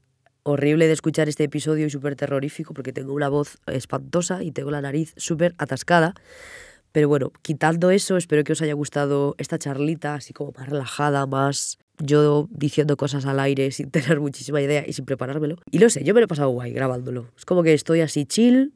horrible 0.46 0.86
de 0.86 0.94
escuchar 0.94 1.28
este 1.28 1.44
episodio 1.44 1.88
y 1.88 1.90
súper 1.90 2.16
terrorífico 2.16 2.74
porque 2.74 2.94
tengo 2.94 3.14
una 3.14 3.30
voz 3.30 3.58
espantosa 3.66 4.44
y 4.44 4.52
tengo 4.52 4.70
la 4.70 4.80
nariz 4.80 5.14
súper 5.18 5.56
atascada. 5.58 6.14
Pero 6.92 7.10
bueno, 7.10 7.32
quitando 7.42 7.90
eso, 7.90 8.16
espero 8.16 8.44
que 8.44 8.54
os 8.54 8.62
haya 8.62 8.74
gustado 8.74 9.36
esta 9.40 9.58
charlita, 9.58 10.14
así 10.14 10.34
como 10.34 10.54
más 10.56 10.70
relajada, 10.70 11.26
más 11.26 11.80
yo 11.98 12.48
diciendo 12.52 12.96
cosas 12.96 13.26
al 13.26 13.40
aire 13.40 13.72
sin 13.72 13.90
tener 13.90 14.20
muchísima 14.20 14.62
idea 14.62 14.86
y 14.88 14.94
sin 14.94 15.06
preparármelo. 15.06 15.58
Y 15.72 15.80
lo 15.80 15.90
sé, 15.90 16.04
yo 16.04 16.14
me 16.14 16.22
lo 16.22 16.26
he 16.26 16.30
pasado 16.30 16.50
guay 16.50 16.72
grabándolo. 16.72 17.32
Es 17.36 17.44
como 17.44 17.64
que 17.64 17.74
estoy 17.74 18.02
así 18.02 18.26
chill, 18.26 18.72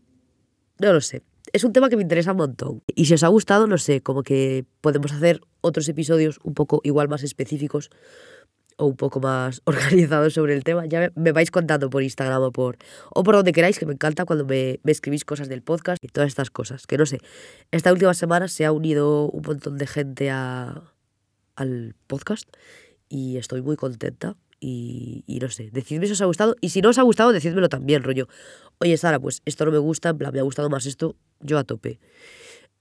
no 0.79 0.91
lo 0.91 1.01
sé 1.01 1.23
es 1.53 1.63
un 1.63 1.73
tema 1.73 1.89
que 1.89 1.95
me 1.95 2.03
interesa 2.03 2.32
un 2.32 2.38
montón. 2.38 2.84
Y 2.95 3.05
si 3.05 3.13
os 3.13 3.23
ha 3.23 3.27
gustado, 3.27 3.67
no 3.67 3.77
sé, 3.77 4.01
como 4.01 4.23
que 4.23 4.65
podemos 4.82 5.12
hacer 5.12 5.41
otros 5.62 5.88
episodios 5.89 6.39
un 6.43 6.53
poco 6.53 6.82
igual 6.84 7.10
más 7.10 7.23
específicos 7.23 7.89
o 8.79 8.85
un 8.85 8.95
poco 8.95 9.19
más 9.19 9.61
organizados 9.65 10.33
sobre 10.33 10.55
el 10.55 10.63
tema. 10.63 10.85
Ya 10.85 11.11
me, 11.15 11.31
vais 11.31 11.51
contando 11.51 11.89
por 11.89 12.01
Instagram 12.01 12.41
o 12.41 12.51
por, 12.51 12.77
o 13.13 13.23
por 13.23 13.35
donde 13.35 13.51
queráis, 13.51 13.77
que 13.77 13.85
me 13.85 13.93
encanta 13.93 14.25
cuando 14.25 14.45
me, 14.45 14.79
me, 14.83 14.91
escribís 14.91 15.25
cosas 15.25 15.49
del 15.49 15.61
podcast 15.61 16.03
y 16.03 16.07
todas 16.07 16.27
estas 16.27 16.49
cosas. 16.49 16.87
Que 16.87 16.97
no 16.97 17.05
sé, 17.05 17.19
esta 17.71 17.91
última 17.91 18.13
semana 18.13 18.47
se 18.47 18.65
ha 18.65 18.71
unido 18.71 19.29
un 19.29 19.43
montón 19.45 19.77
de 19.77 19.85
gente 19.85 20.31
a, 20.31 20.81
al 21.55 21.95
podcast 22.07 22.49
y 23.09 23.37
estoy 23.37 23.61
muy 23.61 23.75
contenta. 23.75 24.35
Y, 24.61 25.23
y, 25.25 25.39
no 25.39 25.49
sé, 25.49 25.69
decidme 25.71 26.05
si 26.07 26.13
os 26.13 26.21
ha 26.21 26.25
gustado. 26.25 26.55
Y 26.59 26.69
si 26.69 26.81
no 26.81 26.89
os 26.89 26.97
ha 26.97 27.03
gustado, 27.03 27.31
decídmelo 27.31 27.69
también, 27.69 28.03
rollo. 28.03 28.27
Oye, 28.79 28.97
Sara, 28.97 29.19
pues 29.19 29.41
esto 29.45 29.65
no 29.65 29.71
me 29.71 29.77
gusta, 29.77 30.09
en 30.09 30.17
plan, 30.17 30.33
me 30.33 30.39
ha 30.39 30.43
gustado 30.43 30.69
más 30.69 30.85
esto, 30.85 31.15
yo 31.39 31.57
a 31.57 31.63
tope. 31.63 31.99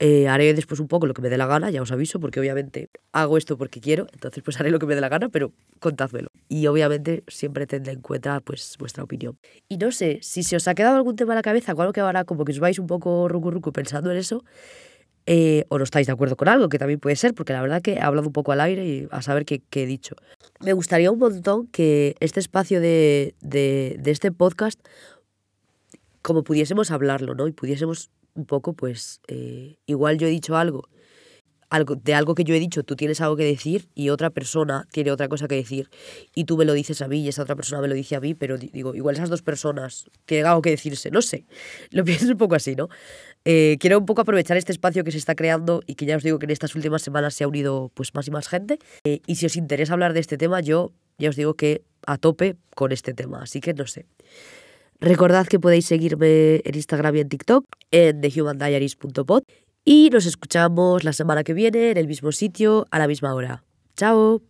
Eh, 0.01 0.29
haré 0.29 0.55
después 0.55 0.79
un 0.79 0.87
poco 0.87 1.07
lo 1.07 1.15
que 1.15 1.23
me 1.23 1.29
dé 1.29 1.37
la 1.37 1.47
gana, 1.47 1.71
ya 1.71 1.83
os 1.83 1.91
aviso, 1.91 2.21
porque 2.21 2.39
obviamente 2.39 2.89
hago 3.11 3.37
esto 3.37 3.59
porque 3.59 3.81
quiero, 3.81 4.07
entonces 4.13 4.45
pues 4.45 4.57
haré 4.61 4.71
lo 4.71 4.79
que 4.79 4.87
me 4.87 4.95
dé 4.95 5.01
la 5.01 5.09
gana, 5.09 5.29
pero 5.29 5.53
contádmelo. 5.81 6.29
Y 6.49 6.69
obviamente 6.69 7.25
siempre 7.27 7.67
tendré 7.67 7.95
en 7.95 8.01
cuenta 8.01 8.41
pues 8.41 8.77
vuestra 8.79 9.03
opinión. 9.03 9.39
Y 9.69 9.79
no 9.79 9.91
sé, 9.91 10.21
si 10.23 10.45
se 10.45 10.57
os 10.57 10.69
ha 10.69 10.75
quedado 10.75 10.97
algún 10.97 11.17
tema 11.17 11.33
en 11.33 11.37
la 11.37 11.43
cabeza, 11.43 11.73
algo 11.73 11.93
que 11.93 12.01
ahora 12.01 12.25
como 12.25 12.45
que 12.45 12.53
os 12.53 12.61
vais 12.61 12.79
un 12.79 12.87
poco 12.87 13.29
rucu 13.29 13.51
rucu 13.51 13.73
pensando 13.73 14.13
en 14.13 14.19
eso, 14.19 14.45
eh, 15.27 15.65
o 15.69 15.79
no 15.79 15.85
estáis 15.85 16.07
de 16.07 16.13
acuerdo 16.13 16.37
con 16.37 16.49
algo, 16.49 16.69
que 16.69 16.79
también 16.79 17.01
puede 17.01 17.17
ser, 17.17 17.35
porque 17.35 17.53
la 17.53 17.61
verdad 17.61 17.83
que 17.83 17.95
he 17.95 18.01
hablado 18.01 18.29
un 18.29 18.33
poco 18.33 18.53
al 18.53 18.61
aire 18.61 18.87
y 18.87 19.09
a 19.11 19.21
saber 19.21 19.45
qué, 19.45 19.63
qué 19.69 19.83
he 19.83 19.87
dicho. 19.87 20.15
Me 20.61 20.73
gustaría 20.73 21.11
un 21.11 21.19
montón 21.19 21.67
que 21.67 22.15
este 22.21 22.41
espacio 22.41 22.81
de, 22.81 23.35
de, 23.41 23.97
de 23.99 24.11
este 24.11 24.33
podcast 24.33 24.81
como 26.23 26.45
pudiésemos 26.45 26.91
hablarlo, 26.91 27.35
¿no? 27.35 27.47
Y 27.49 27.53
pudiésemos 27.53 28.11
un 28.39 28.47
poco, 28.47 28.73
pues, 28.73 29.21
eh, 29.29 29.77
igual 29.87 30.17
yo 30.19 30.27
he 30.27 30.31
dicho 30.31 30.57
algo, 30.57 30.89
algo, 31.71 31.97
de 31.97 32.15
algo 32.15 32.35
que 32.35 32.45
yo 32.45 32.55
he 32.55 32.61
dicho, 32.61 32.83
tú 32.83 32.97
tienes 32.97 33.21
algo 33.21 33.37
que 33.37 33.45
decir 33.45 33.89
y 33.95 34.09
otra 34.09 34.31
persona 34.31 34.87
tiene 34.91 35.11
otra 35.11 35.29
cosa 35.29 35.49
que 35.49 35.57
decir 35.57 35.91
y 36.35 36.45
tú 36.45 36.57
me 36.57 36.65
lo 36.65 36.73
dices 36.73 37.03
a 37.03 37.09
mí 37.09 37.21
y 37.21 37.29
esa 37.29 37.43
otra 37.43 37.57
persona 37.57 37.83
me 37.83 37.89
lo 37.89 37.95
dice 37.95 38.17
a 38.17 38.21
mí, 38.21 38.35
pero 38.35 38.57
digo, 38.57 38.95
igual 38.95 39.17
esas 39.17 39.29
dos 39.29 39.43
personas 39.43 40.07
tienen 40.25 40.47
algo 40.47 40.63
que 40.63 40.71
decirse, 40.71 41.11
no 41.11 41.21
sé, 41.21 41.45
lo 41.91 42.05
pienso 42.05 42.29
un 42.29 42.39
poco 42.39 42.55
así, 42.55 42.75
¿no? 42.75 42.89
Eh, 43.45 43.77
quiero 43.81 43.99
un 43.99 44.07
poco 44.07 44.23
aprovechar 44.23 44.57
este 44.57 44.73
espacio 44.73 45.05
que 45.05 45.13
se 45.13 45.19
está 45.19 45.35
creando 45.35 45.83
y 45.87 45.95
que 45.95 46.07
ya 46.07 46.17
os 46.17 46.23
digo 46.23 46.39
que 46.39 46.47
en 46.47 46.51
estas 46.51 46.75
últimas 46.75 47.03
semanas 47.03 47.35
se 47.35 47.45
ha 47.45 47.49
unido 47.49 47.91
pues 47.95 48.15
más 48.15 48.27
y 48.29 48.31
más 48.31 48.49
gente 48.49 48.79
eh, 49.05 49.21
y 49.27 49.37
si 49.37 49.47
os 49.47 49.57
interesa 49.57 49.93
hablar 49.93 50.13
de 50.13 50.21
este 50.21 50.39
tema, 50.39 50.61
yo 50.61 50.93
ya 51.19 51.31
os 51.31 51.37
digo 51.37 51.55
que 51.55 51.83
a 52.07 52.17
tope 52.17 52.57
con 52.75 52.93
este 52.93 53.13
tema, 53.15 53.43
así 53.43 53.61
que 53.61 53.75
no 53.75 53.87
sé. 53.87 54.07
Recordad 55.01 55.47
que 55.47 55.61
podéis 55.61 55.87
seguirme 55.87 56.57
en 56.65 56.75
Instagram 56.75 57.15
y 57.17 57.21
en 57.21 57.29
TikTok 57.29 57.65
en 57.93 58.21
thehumandiaries.pod 58.21 59.43
y 59.85 60.11
nos 60.11 60.27
escuchamos 60.27 61.05
la 61.05 61.13
semana 61.13 61.45
que 61.45 61.55
viene 61.55 61.91
en 61.93 61.97
el 61.99 62.09
mismo 62.09 62.33
sitio 62.33 62.87
a 62.91 62.99
la 62.99 63.07
misma 63.07 63.33
hora. 63.35 63.65
¡Chao! 63.97 64.48